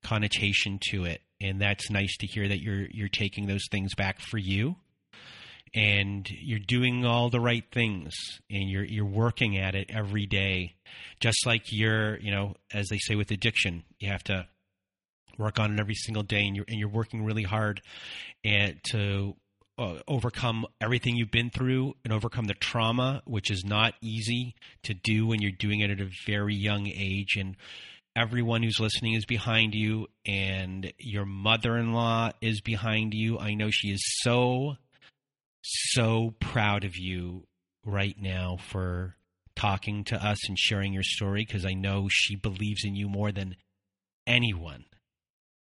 [0.03, 4.19] connotation to it and that's nice to hear that you're you're taking those things back
[4.19, 4.75] for you
[5.73, 8.13] and you're doing all the right things
[8.49, 10.75] and you're you're working at it every day
[11.19, 14.47] just like you're you know as they say with addiction you have to
[15.37, 17.81] work on it every single day and you're and you're working really hard
[18.43, 19.35] and to
[19.77, 24.93] uh, overcome everything you've been through and overcome the trauma, which is not easy to
[24.93, 27.35] do when you're doing it at a very young age.
[27.37, 27.57] And
[28.15, 33.37] everyone who's listening is behind you, and your mother in law is behind you.
[33.37, 34.77] I know she is so
[35.67, 37.47] so proud of you
[37.83, 39.15] right now for
[39.55, 43.31] talking to us and sharing your story because I know she believes in you more
[43.31, 43.55] than
[44.27, 44.85] anyone.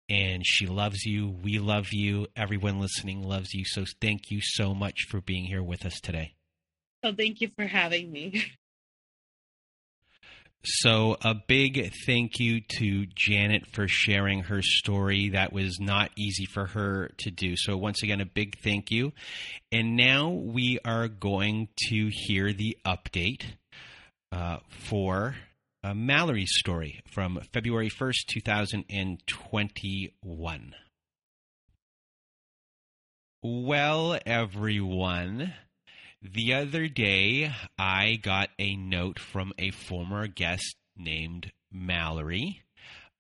[0.10, 1.30] And she loves you.
[1.30, 2.28] We love you.
[2.36, 3.64] Everyone listening loves you.
[3.66, 6.36] So thank you so much for being here with us today.
[7.04, 8.44] Well, thank you for having me.
[10.64, 15.30] So, a big thank you to Janet for sharing her story.
[15.30, 17.56] That was not easy for her to do.
[17.56, 19.12] So, once again, a big thank you.
[19.72, 23.44] And now we are going to hear the update
[24.32, 25.34] uh, for
[25.84, 30.76] uh, Mallory's story from February 1st, 2021.
[33.42, 35.54] Well, everyone.
[36.24, 42.62] The other day, I got a note from a former guest named Mallory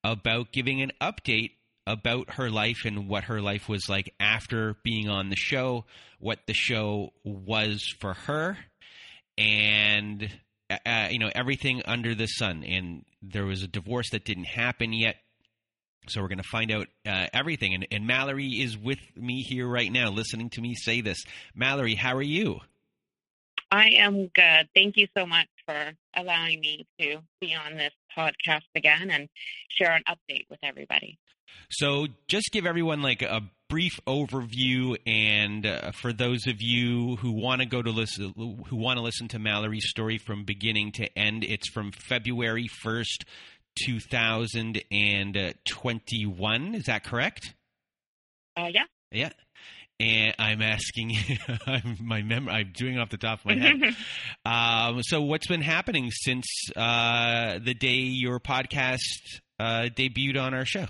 [0.04, 1.54] about giving an update
[1.88, 5.86] about her life and what her life was like after being on the show,
[6.20, 8.56] what the show was for her,
[9.36, 10.30] and
[10.70, 12.64] uh, uh you know everything under the sun.
[12.64, 15.16] And there was a divorce that didn't happen yet,
[16.08, 17.74] so we're going to find out uh, everything.
[17.74, 21.24] And, and Mallory is with me here right now, listening to me say this.
[21.56, 22.60] Mallory, how are you?
[23.72, 24.67] I am good.
[24.76, 29.30] Thank you so much for allowing me to be on this podcast again and
[29.69, 31.17] share an update with everybody.
[31.69, 37.32] So, just give everyone like a brief overview, and uh, for those of you who
[37.32, 41.17] want to go to listen, who want to listen to Mallory's story from beginning to
[41.17, 43.24] end, it's from February first,
[43.86, 46.76] two thousand and twenty-one.
[46.76, 47.53] Is that correct?
[48.57, 48.84] Uh, yeah.
[49.11, 49.30] Yeah
[50.02, 51.16] and I'm asking,
[51.68, 53.95] I'm my mem- I'm doing off the top of my head.
[54.45, 60.66] um, so, what's been happening since uh, the day your podcast uh, debuted on our
[60.66, 60.88] show?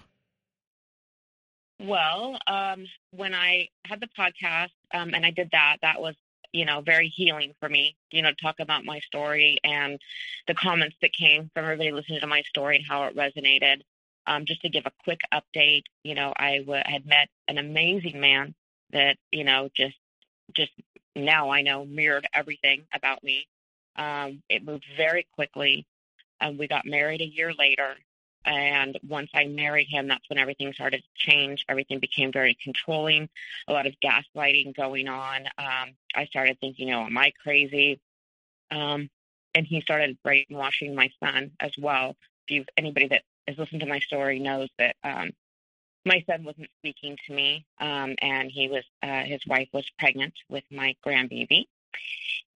[1.79, 6.15] Well, um, when I had the podcast um, and I did that, that was
[6.53, 7.97] you know very healing for me.
[8.11, 9.99] You know, to talk about my story and
[10.47, 13.81] the comments that came from everybody listening to my story and how it resonated.
[14.27, 18.21] Um, just to give a quick update, you know, I w- had met an amazing
[18.21, 18.53] man
[18.93, 19.97] that you know just
[20.53, 20.71] just
[21.15, 23.47] now I know mirrored everything about me.
[23.95, 25.85] Um, it moved very quickly.
[26.39, 27.95] Um, we got married a year later,
[28.45, 31.65] and once I married him, that's when everything started to change.
[31.69, 33.29] Everything became very controlling.
[33.67, 35.45] A lot of gaslighting going on.
[35.57, 37.99] Um, I started thinking, "Oh, am I crazy?"
[38.71, 39.09] Um,
[39.53, 42.15] and he started brainwashing my son as well.
[42.47, 45.31] If you anybody that has listened to my story knows that um,
[46.05, 50.33] my son wasn't speaking to me, um, and he was uh, his wife was pregnant
[50.49, 51.65] with my grandbaby,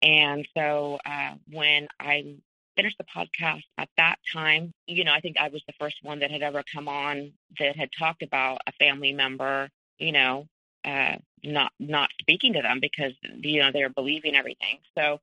[0.02, 2.36] and so uh, when I
[2.76, 6.20] finished the podcast at that time, you know, I think I was the first one
[6.20, 10.46] that had ever come on that had talked about a family member, you know,
[10.84, 14.78] uh, not not speaking to them because you know they're believing everything.
[14.96, 15.20] So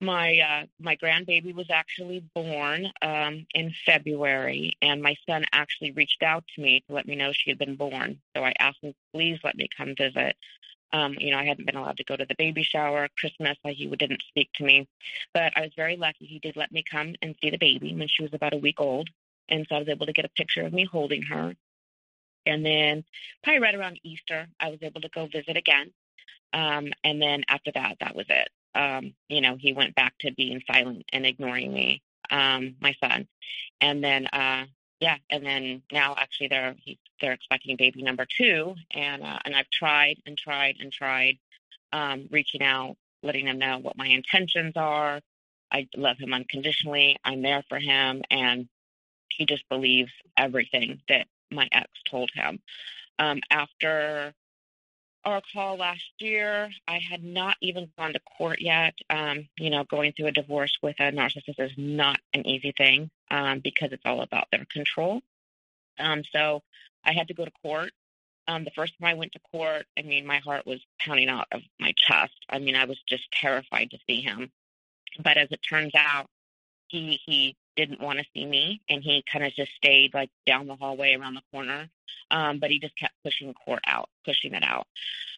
[0.00, 6.22] my uh, my grandbaby was actually born um, in February, and my son actually reached
[6.22, 8.20] out to me to let me know she had been born.
[8.36, 10.36] So I asked him, please let me come visit.
[10.92, 13.58] Um, you know, I hadn't been allowed to go to the baby shower, Christmas.
[13.64, 14.88] He didn't speak to me,
[15.34, 16.26] but I was very lucky.
[16.26, 18.80] He did let me come and see the baby when she was about a week
[18.80, 19.10] old,
[19.48, 21.54] and so I was able to get a picture of me holding her.
[22.46, 23.04] And then,
[23.42, 25.90] probably right around Easter, I was able to go visit again.
[26.54, 30.32] Um, and then after that, that was it um, you know, he went back to
[30.32, 33.26] being silent and ignoring me, um, my son.
[33.80, 34.66] And then, uh,
[35.00, 39.54] yeah, and then now actually they're he, they're expecting baby number two, and uh, and
[39.54, 41.38] I've tried and tried and tried,
[41.92, 45.20] um, reaching out, letting him know what my intentions are.
[45.70, 47.16] I love him unconditionally.
[47.24, 48.68] I'm there for him, and
[49.28, 52.60] he just believes everything that my ex told him.
[53.18, 54.32] Um, after
[55.24, 56.70] our call last year.
[56.86, 58.94] I had not even gone to court yet.
[59.10, 63.10] Um, you know, going through a divorce with a narcissist is not an easy thing
[63.30, 65.20] um, because it's all about their control.
[65.98, 66.62] Um, so
[67.04, 67.90] I had to go to court.
[68.46, 71.48] Um, the first time I went to court, I mean, my heart was pounding out
[71.52, 72.34] of my chest.
[72.48, 74.50] I mean, I was just terrified to see him.
[75.22, 76.28] But as it turns out,
[76.88, 80.66] he he didn't want to see me, and he kind of just stayed like down
[80.66, 81.88] the hallway around the corner.
[82.30, 84.86] Um, but he just kept pushing court out, pushing it out.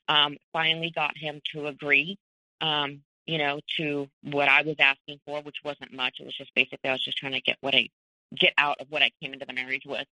[0.08, 2.18] Um, finally, got him to agree,
[2.60, 6.16] um, you know, to what I was asking for, which wasn't much.
[6.18, 7.90] It was just basically I was just trying to get what I
[8.34, 10.06] get out of what I came into the marriage with.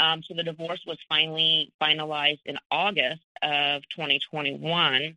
[0.00, 5.16] Um, so the divorce was finally finalized in August of 2021.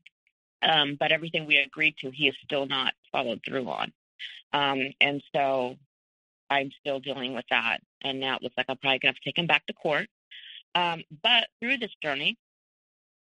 [0.61, 3.93] Um, but everything we agreed to, he has still not followed through on.
[4.53, 5.75] Um, and so
[6.49, 7.79] I'm still dealing with that.
[8.03, 9.73] And now it looks like I'm probably going to have to take him back to
[9.73, 10.07] court.
[10.75, 12.37] Um, but through this journey,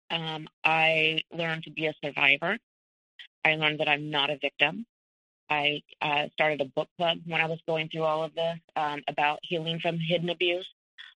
[0.10, 2.58] um, I learned to be a survivor.
[3.44, 4.86] I learned that I'm not a victim.
[5.50, 9.02] I uh, started a book club when I was going through all of this um,
[9.08, 10.68] about healing from hidden abuse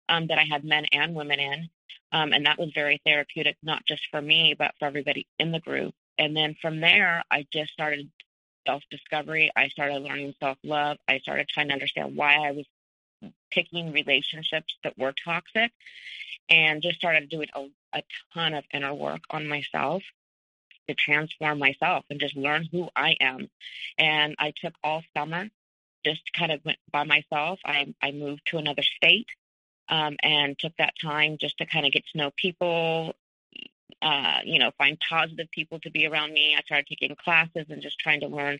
[0.08, 1.68] um, that I had men and women in.
[2.12, 5.60] Um, and that was very therapeutic, not just for me, but for everybody in the
[5.60, 5.94] group.
[6.18, 8.10] And then from there, I just started
[8.68, 9.50] self discovery.
[9.56, 10.98] I started learning self love.
[11.08, 12.66] I started trying to understand why I was
[13.50, 15.72] picking relationships that were toxic
[16.48, 18.02] and just started doing a, a
[18.34, 20.02] ton of inner work on myself
[20.88, 23.48] to transform myself and just learn who I am.
[23.98, 25.48] And I took all summer,
[26.04, 27.60] just kind of went by myself.
[27.64, 29.28] I, I moved to another state
[29.88, 33.14] um, and took that time just to kind of get to know people,
[34.02, 36.54] uh, you know, find positive people to be around me.
[36.56, 38.58] I started taking classes and just trying to learn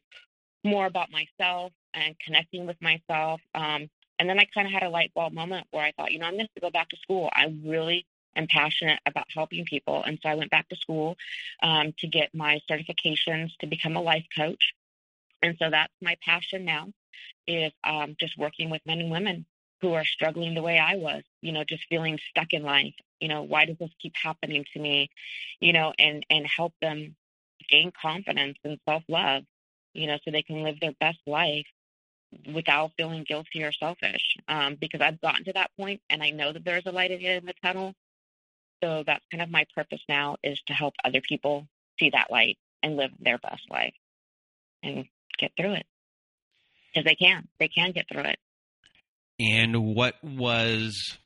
[0.64, 3.40] more about myself and connecting with myself.
[3.54, 3.88] Um,
[4.18, 6.26] and then I kind of had a light bulb moment where I thought, you know,
[6.26, 7.30] I'm going to go back to school.
[7.32, 8.04] I really
[8.34, 10.02] am passionate about helping people.
[10.02, 11.16] And so I went back to school
[11.62, 14.72] um, to get my certifications to become a life coach.
[15.42, 16.88] And so that's my passion now
[17.46, 19.46] is um, just working with men and women
[19.80, 22.94] who are struggling the way I was, you know, just feeling stuck in life.
[23.20, 25.10] You know, why does this keep happening to me?
[25.60, 27.16] You know, and and help them
[27.68, 29.44] gain confidence and self love,
[29.92, 31.66] you know, so they can live their best life
[32.52, 34.36] without feeling guilty or selfish.
[34.48, 37.18] Um, because I've gotten to that point and I know that there's a light at
[37.18, 37.94] the end of the tunnel.
[38.82, 41.66] So that's kind of my purpose now is to help other people
[41.98, 43.94] see that light and live their best life
[44.82, 45.06] and
[45.38, 45.86] get through it.
[46.92, 47.48] Because they can.
[47.58, 48.38] They can get through it.
[49.40, 51.18] And what was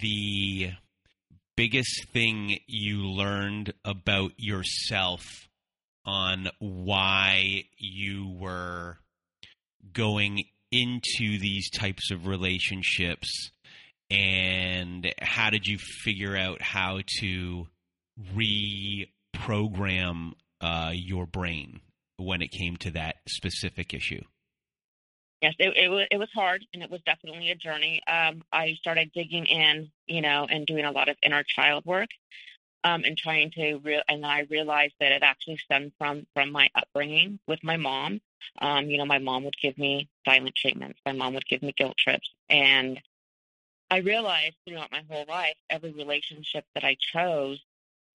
[0.00, 0.70] the
[1.56, 5.48] biggest thing you learned about yourself
[6.04, 8.98] on why you were
[9.92, 13.50] going into these types of relationships?
[14.10, 17.66] And how did you figure out how to
[18.34, 21.80] reprogram uh, your brain
[22.16, 24.22] when it came to that specific issue
[25.44, 28.00] yes, it, it was it was hard, and it was definitely a journey.
[28.06, 32.08] Um, I started digging in, you know, and doing a lot of inner child work,
[32.82, 34.02] um, and trying to.
[34.08, 38.20] And I realized that it actually stemmed from from my upbringing with my mom.
[38.60, 40.98] Um, you know, my mom would give me silent treatments.
[41.04, 42.98] My mom would give me guilt trips, and
[43.90, 47.60] I realized throughout my whole life, every relationship that I chose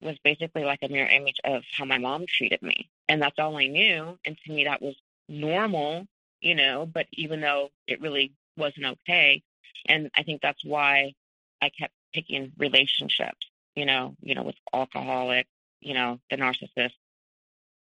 [0.01, 3.55] was basically like a mirror image of how my mom treated me, and that's all
[3.55, 4.17] I knew.
[4.25, 4.95] And to me, that was
[5.27, 6.07] normal
[6.41, 9.41] you know, but even though it really wasn't okay.
[9.87, 11.13] And I think that's why
[11.61, 15.47] I kept picking relationships, you know, you know, with alcoholic,
[15.79, 16.93] you know, the narcissist,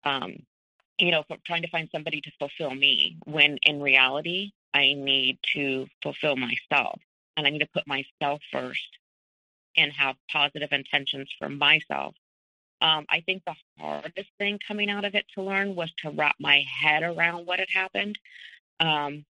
[0.05, 0.35] um,
[0.98, 5.86] you know, trying to find somebody to fulfill me when in reality, I need to
[6.02, 7.01] fulfill myself
[7.36, 8.98] and I need to put myself first
[9.76, 12.14] and have positive intentions for myself.
[12.81, 16.37] Um, I think the hardest thing coming out of it to learn was to wrap
[16.39, 18.19] my head around what had happened.
[18.81, 19.25] Um,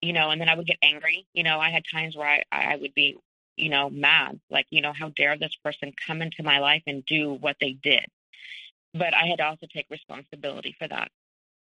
[0.00, 1.26] you know, and then I would get angry.
[1.32, 3.18] You know, I had times where I, I would be,
[3.56, 7.04] you know, mad, like, you know, how dare this person come into my life and
[7.06, 8.06] do what they did.
[8.94, 11.10] But I had to also take responsibility for that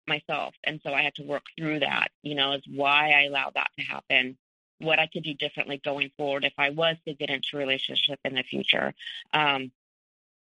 [0.07, 0.55] myself.
[0.65, 3.71] And so I had to work through that, you know, is why I allowed that
[3.79, 4.37] to happen,
[4.79, 8.21] what I could do differently going forward if I was to get into a relationship
[8.25, 8.95] in the future.
[9.33, 9.71] Um,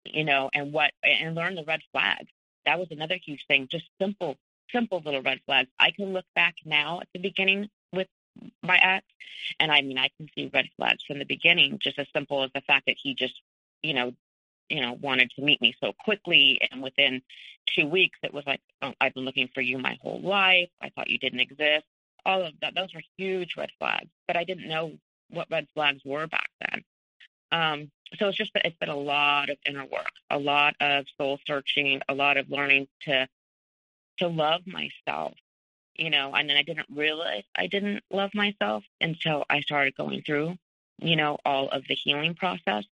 [0.04, 2.28] you know, and what and learn the red flags.
[2.64, 3.68] That was another huge thing.
[3.70, 4.36] Just simple
[4.72, 5.68] simple little red flags.
[5.78, 8.08] I can look back now at the beginning with
[8.62, 9.06] my ex,
[9.60, 12.50] and I mean, I can see red flags from the beginning, just as simple as
[12.54, 13.40] the fact that he just,
[13.82, 14.14] you know,
[14.68, 17.22] you know, wanted to meet me so quickly, and within
[17.66, 20.70] two weeks, it was like, oh, I've been looking for you my whole life.
[20.80, 21.84] I thought you didn't exist.
[22.24, 24.92] All of that, those were huge red flags, but I didn't know
[25.30, 26.84] what red flags were back then.
[27.50, 31.38] Um, so it's just it's been a lot of inner work, a lot of soul
[31.46, 33.28] searching, a lot of learning to
[34.18, 35.34] to love myself,
[35.94, 40.22] you know, and then I didn't realize I didn't love myself until I started going
[40.22, 40.56] through,
[40.98, 42.84] you know, all of the healing process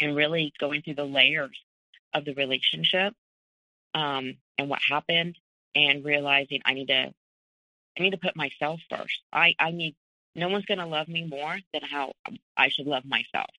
[0.00, 1.58] and really going through the layers
[2.12, 3.14] of the relationship
[3.94, 5.36] um, and what happened
[5.74, 7.12] and realizing I need to
[7.96, 9.22] I need to put myself first.
[9.32, 9.94] I, I need
[10.34, 12.12] no one's gonna love me more than how
[12.56, 13.50] I should love myself.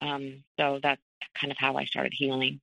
[0.00, 1.00] Um, so that's
[1.40, 2.60] kind of how I started healing.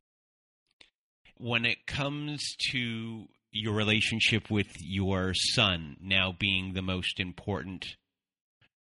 [1.38, 7.96] When it comes to your relationship with your son now being the most important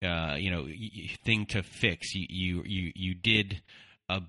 [0.04, 0.66] uh, you know
[1.24, 3.62] thing to fix you you you, you did
[4.08, 4.20] a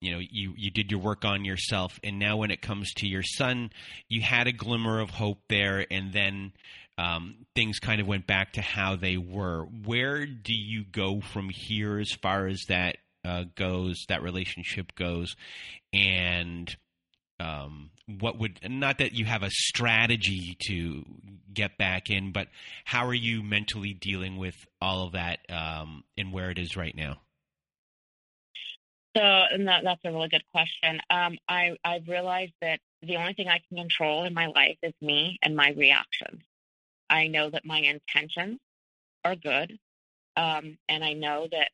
[0.00, 3.06] you know you you did your work on yourself and now when it comes to
[3.06, 3.70] your son
[4.08, 6.52] you had a glimmer of hope there and then
[6.98, 9.64] um, things kind of went back to how they were.
[9.84, 12.96] Where do you go from here as far as that
[13.26, 15.36] uh, goes, that relationship goes,
[15.92, 16.76] and
[17.40, 21.04] um, what would not that you have a strategy to
[21.52, 22.48] get back in, but
[22.84, 26.94] how are you mentally dealing with all of that um, and where it is right
[26.94, 27.20] now?
[29.16, 31.00] So, and that, that's a really good question.
[31.08, 34.92] Um, I I've realized that the only thing I can control in my life is
[35.00, 36.42] me and my reactions.
[37.08, 38.58] I know that my intentions
[39.24, 39.78] are good,
[40.36, 41.70] um, and I know that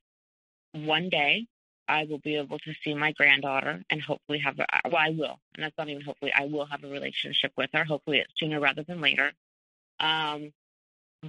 [0.73, 1.47] one day
[1.89, 5.39] I will be able to see my granddaughter and hopefully have a, well, I will,
[5.55, 7.85] and that's not even hopefully, I will have a relationship with her.
[7.85, 9.33] Hopefully, it's sooner rather than later.
[10.01, 10.53] Um,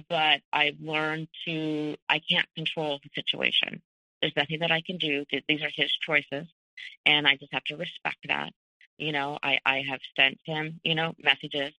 [0.08, 3.82] but I've learned to, I can't control the situation.
[4.20, 5.24] There's nothing that I can do.
[5.48, 6.46] These are his choices,
[7.04, 8.52] and I just have to respect that.
[8.96, 11.72] You know, I, I have sent him, you know, messages,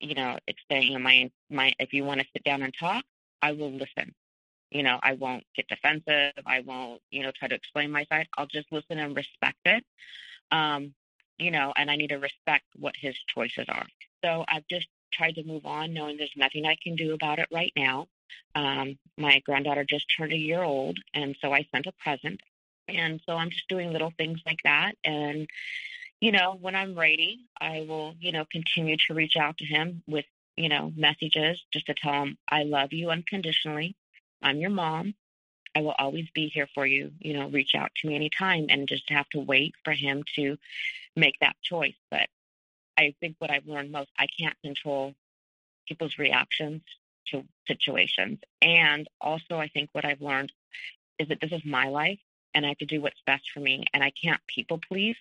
[0.00, 3.04] you know, it's saying my, my, if you want to sit down and talk,
[3.42, 4.14] I will listen.
[4.70, 6.32] You know, I won't get defensive.
[6.46, 8.28] I won't, you know, try to explain my side.
[8.36, 9.84] I'll just listen and respect it.
[10.52, 10.94] Um,
[11.38, 13.86] you know, and I need to respect what his choices are.
[14.22, 17.48] So I've just tried to move on, knowing there's nothing I can do about it
[17.50, 18.06] right now.
[18.54, 22.40] Um, my granddaughter just turned a year old, and so I sent a present.
[22.88, 24.92] And so I'm just doing little things like that.
[25.04, 25.48] And,
[26.20, 30.02] you know, when I'm ready, I will, you know, continue to reach out to him
[30.06, 30.26] with,
[30.56, 33.94] you know, messages just to tell him I love you unconditionally.
[34.42, 35.14] I'm your mom.
[35.74, 37.12] I will always be here for you.
[37.20, 40.56] You know, reach out to me anytime and just have to wait for him to
[41.16, 41.94] make that choice.
[42.10, 42.28] But
[42.98, 45.14] I think what I've learned most, I can't control
[45.86, 46.82] people's reactions
[47.28, 48.38] to situations.
[48.60, 50.52] And also, I think what I've learned
[51.18, 52.18] is that this is my life
[52.54, 53.84] and I have to do what's best for me.
[53.94, 55.16] And I can't people please.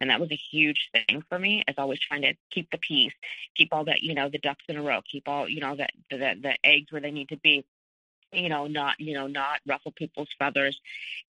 [0.00, 3.12] And that was a huge thing for me, is always trying to keep the peace,
[3.56, 5.88] keep all that, you know, the ducks in a row, keep all, you know, the,
[6.10, 7.64] the, the eggs where they need to be
[8.32, 10.80] you know, not, you know, not ruffle people's feathers.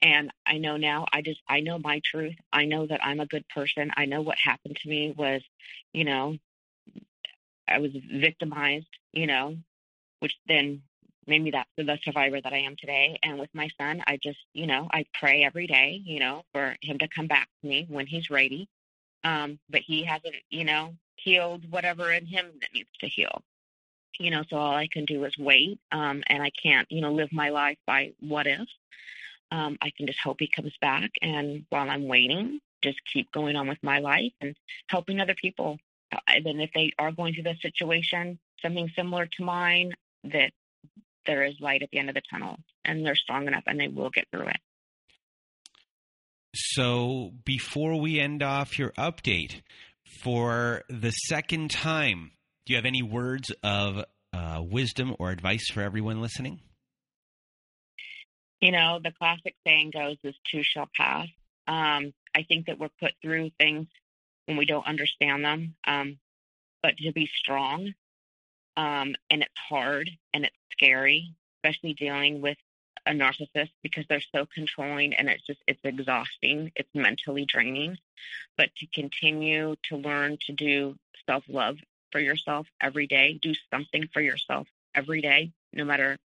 [0.01, 2.35] And I know now, I just, I know my truth.
[2.51, 3.91] I know that I'm a good person.
[3.95, 5.41] I know what happened to me was,
[5.93, 6.37] you know,
[7.67, 9.57] I was victimized, you know,
[10.19, 10.81] which then
[11.27, 13.17] made me that the survivor that I am today.
[13.23, 16.75] And with my son, I just, you know, I pray every day, you know, for
[16.81, 18.67] him to come back to me when he's ready.
[19.23, 23.41] Um, but he hasn't, you know, healed whatever in him that needs to heal
[24.19, 25.79] you know, so all I can do is wait.
[25.91, 28.67] Um, and I can't, you know, live my life by what if.
[29.51, 31.11] Um, I can just hope he comes back.
[31.21, 34.55] And while I'm waiting, just keep going on with my life and
[34.87, 35.77] helping other people.
[36.11, 40.51] Uh, and then if they are going through this situation, something similar to mine, that
[41.25, 43.87] there is light at the end of the tunnel and they're strong enough and they
[43.87, 44.57] will get through it.
[46.55, 49.61] So before we end off your update,
[50.21, 52.31] for the second time,
[52.65, 56.61] do you have any words of uh, wisdom or advice for everyone listening?
[58.61, 61.27] You know, the classic saying goes, "This too shall pass."
[61.67, 63.87] Um, I think that we're put through things
[64.45, 66.19] when we don't understand them, um,
[66.81, 67.93] but to be strong,
[68.77, 72.57] um, and it's hard and it's scary, especially dealing with
[73.05, 77.97] a narcissist because they're so controlling and it's just it's exhausting it's mentally draining
[78.57, 80.95] but to continue to learn to do
[81.25, 81.77] self love
[82.13, 83.39] for yourself every day.
[83.41, 86.17] Do something for yourself every day, no matter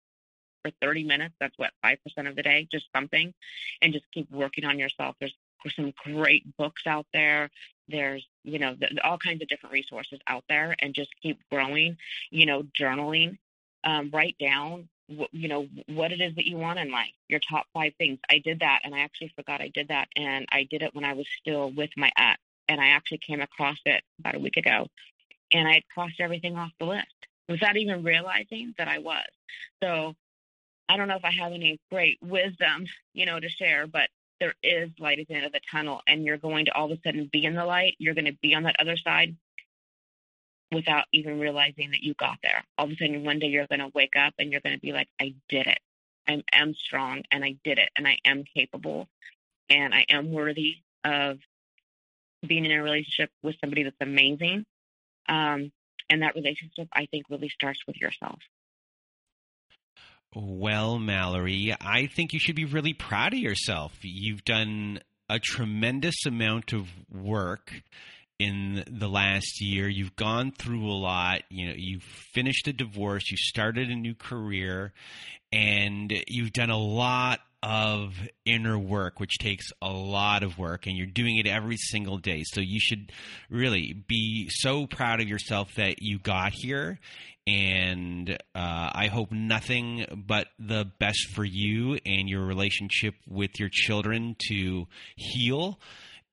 [0.64, 1.34] for 30 minutes.
[1.40, 1.98] That's what, 5%
[2.30, 3.34] of the day, just something.
[3.82, 5.16] And just keep working on yourself.
[5.20, 5.34] There's
[5.76, 7.50] some great books out there.
[7.88, 11.98] There's, you know, all kinds of different resources out there and just keep growing,
[12.30, 13.38] you know, journaling.
[13.84, 14.90] Um, write down
[15.32, 18.40] you know what it is that you want in life your top five things i
[18.40, 21.14] did that and i actually forgot i did that and i did it when i
[21.14, 22.38] was still with my ex
[22.68, 24.88] and i actually came across it about a week ago
[25.52, 27.08] and I had crossed everything off the list
[27.48, 29.28] without even realizing that I was.
[29.82, 30.16] So
[30.90, 34.10] I don't know if I have any great wisdom, you know, to share, but
[34.40, 36.98] there is light at the end of the tunnel, and you're going to all of
[36.98, 37.96] a sudden be in the light.
[38.00, 39.36] You're going to be on that other side
[40.72, 42.64] without even realizing that you got there.
[42.78, 44.82] All of a sudden, one day you're going to wake up and you're going to
[44.82, 45.80] be like, I did it.
[46.28, 49.08] I am strong and I did it and I am capable
[49.70, 50.76] and I am worthy
[51.06, 51.40] of
[52.46, 54.66] being in a relationship with somebody that's amazing
[55.28, 55.72] um,
[56.10, 58.40] and that relationship, I think, really starts with yourself.
[60.34, 63.94] Well, Mallory, I think you should be really proud of yourself.
[64.02, 65.00] You've done
[65.30, 67.82] a tremendous amount of work
[68.40, 69.88] in the last year.
[69.88, 71.42] You've gone through a lot.
[71.50, 74.94] You know, you've finished a divorce, you started a new career,
[75.52, 78.14] and you've done a lot of
[78.46, 82.44] inner work, which takes a lot of work, and you're doing it every single day.
[82.46, 83.12] So you should
[83.50, 87.00] really be so proud of yourself that you got here.
[87.48, 93.70] And uh, I hope nothing but the best for you and your relationship with your
[93.72, 95.80] children to heal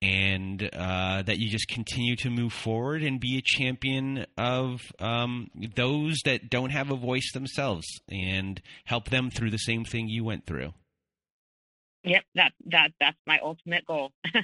[0.02, 5.51] and uh, that you just continue to move forward and be a champion of um,
[5.76, 10.22] those that don't have a voice themselves and help them through the same thing you
[10.22, 10.74] went through.
[12.05, 14.12] Yep, that that that's my ultimate goal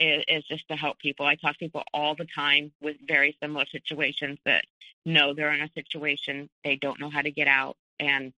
[0.00, 1.26] is, is just to help people.
[1.26, 4.64] I talk to people all the time with very similar situations that
[5.04, 8.32] know they're in a situation they don't know how to get out, and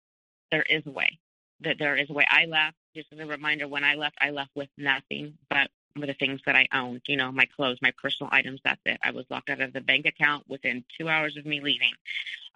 [0.50, 1.18] there is a way.
[1.60, 2.26] That there is a way.
[2.30, 3.68] I left just as a reminder.
[3.68, 7.32] When I left, I left with nothing but the things that I owned, you know,
[7.32, 8.60] my clothes, my personal items.
[8.64, 8.98] That's it.
[9.02, 11.92] I was locked out of the bank account within two hours of me leaving,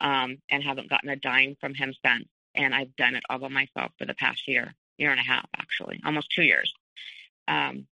[0.00, 2.28] um, and haven't gotten a dime from him since.
[2.54, 5.48] And I've done it all by myself for the past year, year and a half,
[5.56, 6.72] actually, almost two years.
[7.48, 7.86] Um,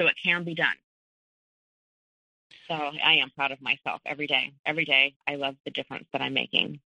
[0.00, 0.76] so it can be done.
[2.68, 4.52] So I am proud of myself every day.
[4.64, 6.80] Every day, I love the difference that I'm making.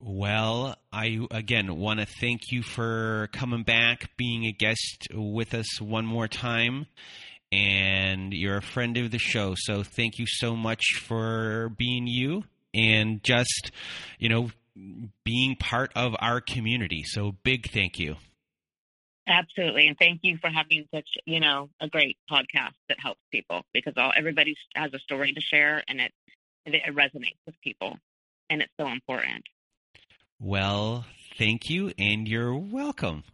[0.00, 5.80] Well, I again want to thank you for coming back, being a guest with us
[5.80, 6.86] one more time.
[7.50, 9.54] And you're a friend of the show.
[9.56, 13.70] So thank you so much for being you and just,
[14.18, 14.50] you know,
[15.24, 17.02] being part of our community.
[17.04, 18.16] So big thank you.
[19.26, 23.62] Absolutely, and thank you for having such you know a great podcast that helps people
[23.74, 26.12] because all everybody has a story to share and it
[26.64, 27.98] it resonates with people
[28.50, 29.44] and it's so important.
[30.40, 31.04] Well,
[31.36, 33.24] thank you, and you're welcome.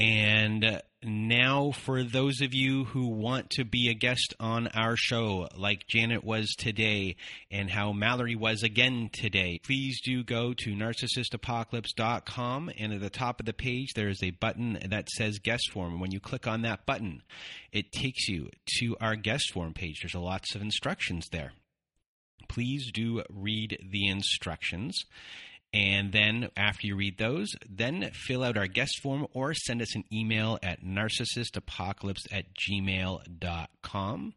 [0.00, 5.48] And now, for those of you who want to be a guest on our show,
[5.56, 7.16] like Janet was today,
[7.50, 12.70] and how Mallory was again today, please do go to narcissistapocalypse.com.
[12.78, 15.92] And at the top of the page, there is a button that says guest form.
[15.92, 17.22] And when you click on that button,
[17.72, 20.00] it takes you to our guest form page.
[20.02, 21.52] There's lots of instructions there.
[22.48, 25.04] Please do read the instructions.
[25.72, 29.94] And then after you read those, then fill out our guest form or send us
[29.94, 34.34] an email at narcissistapocalypse at gmail.com.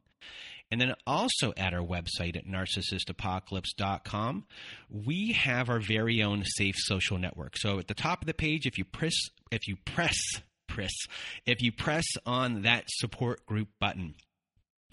[0.71, 4.45] And then also at our website at narcissistapocalypse.com,
[4.89, 7.57] we have our very own safe social network.
[7.57, 9.15] So at the top of the page, if you press
[9.51, 10.17] if you press
[10.67, 10.93] press
[11.45, 14.15] if you press on that support group button,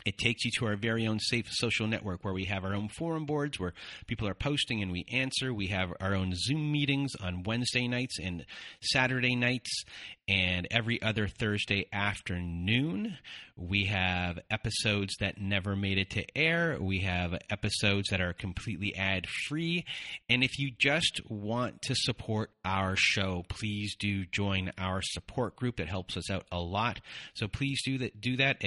[0.04, 2.88] it takes you to our very own safe social network where we have our own
[2.88, 3.74] forum boards where
[4.06, 5.52] people are posting and we answer.
[5.52, 8.44] We have our own Zoom meetings on Wednesday nights and
[8.80, 9.84] Saturday nights
[10.28, 13.16] and every other Thursday afternoon.
[13.56, 16.76] We have episodes that never made it to air.
[16.80, 19.84] We have episodes that are completely ad free.
[20.28, 25.80] And if you just want to support our show, please do join our support group.
[25.80, 27.00] It helps us out a lot.
[27.34, 28.20] So please do that.
[28.20, 28.62] Do that.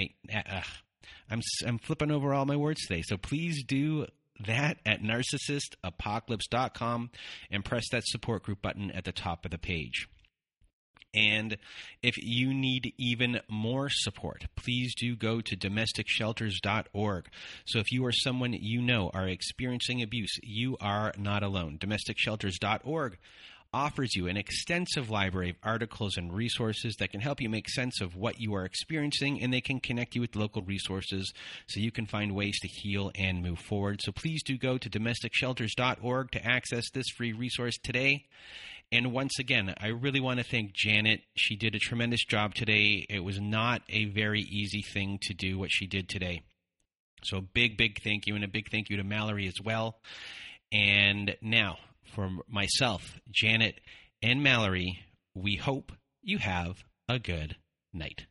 [1.31, 3.03] I'm I'm flipping over all my words today.
[3.03, 4.07] So please do
[4.45, 7.09] that at narcissistapocalypse.com
[7.49, 10.07] and press that support group button at the top of the page.
[11.13, 11.57] And
[12.01, 17.27] if you need even more support, please do go to domesticshelters.org.
[17.65, 21.79] So if you or someone you know are experiencing abuse, you are not alone.
[21.79, 23.17] Domesticshelters.org
[23.73, 28.01] offers you an extensive library of articles and resources that can help you make sense
[28.01, 31.31] of what you are experiencing, and they can connect you with local resources
[31.67, 34.01] so you can find ways to heal and move forward.
[34.01, 38.25] So please do go to domesticshelters.org to access this free resource today.
[38.91, 41.21] And once again, I really want to thank Janet.
[41.37, 43.05] She did a tremendous job today.
[43.09, 46.41] It was not a very easy thing to do what she did today.
[47.23, 49.99] So, big, big thank you, and a big thank you to Mallory as well.
[50.73, 51.77] And now,
[52.11, 53.79] for myself, Janet,
[54.21, 54.99] and Mallory,
[55.33, 57.55] we hope you have a good
[57.93, 58.25] night.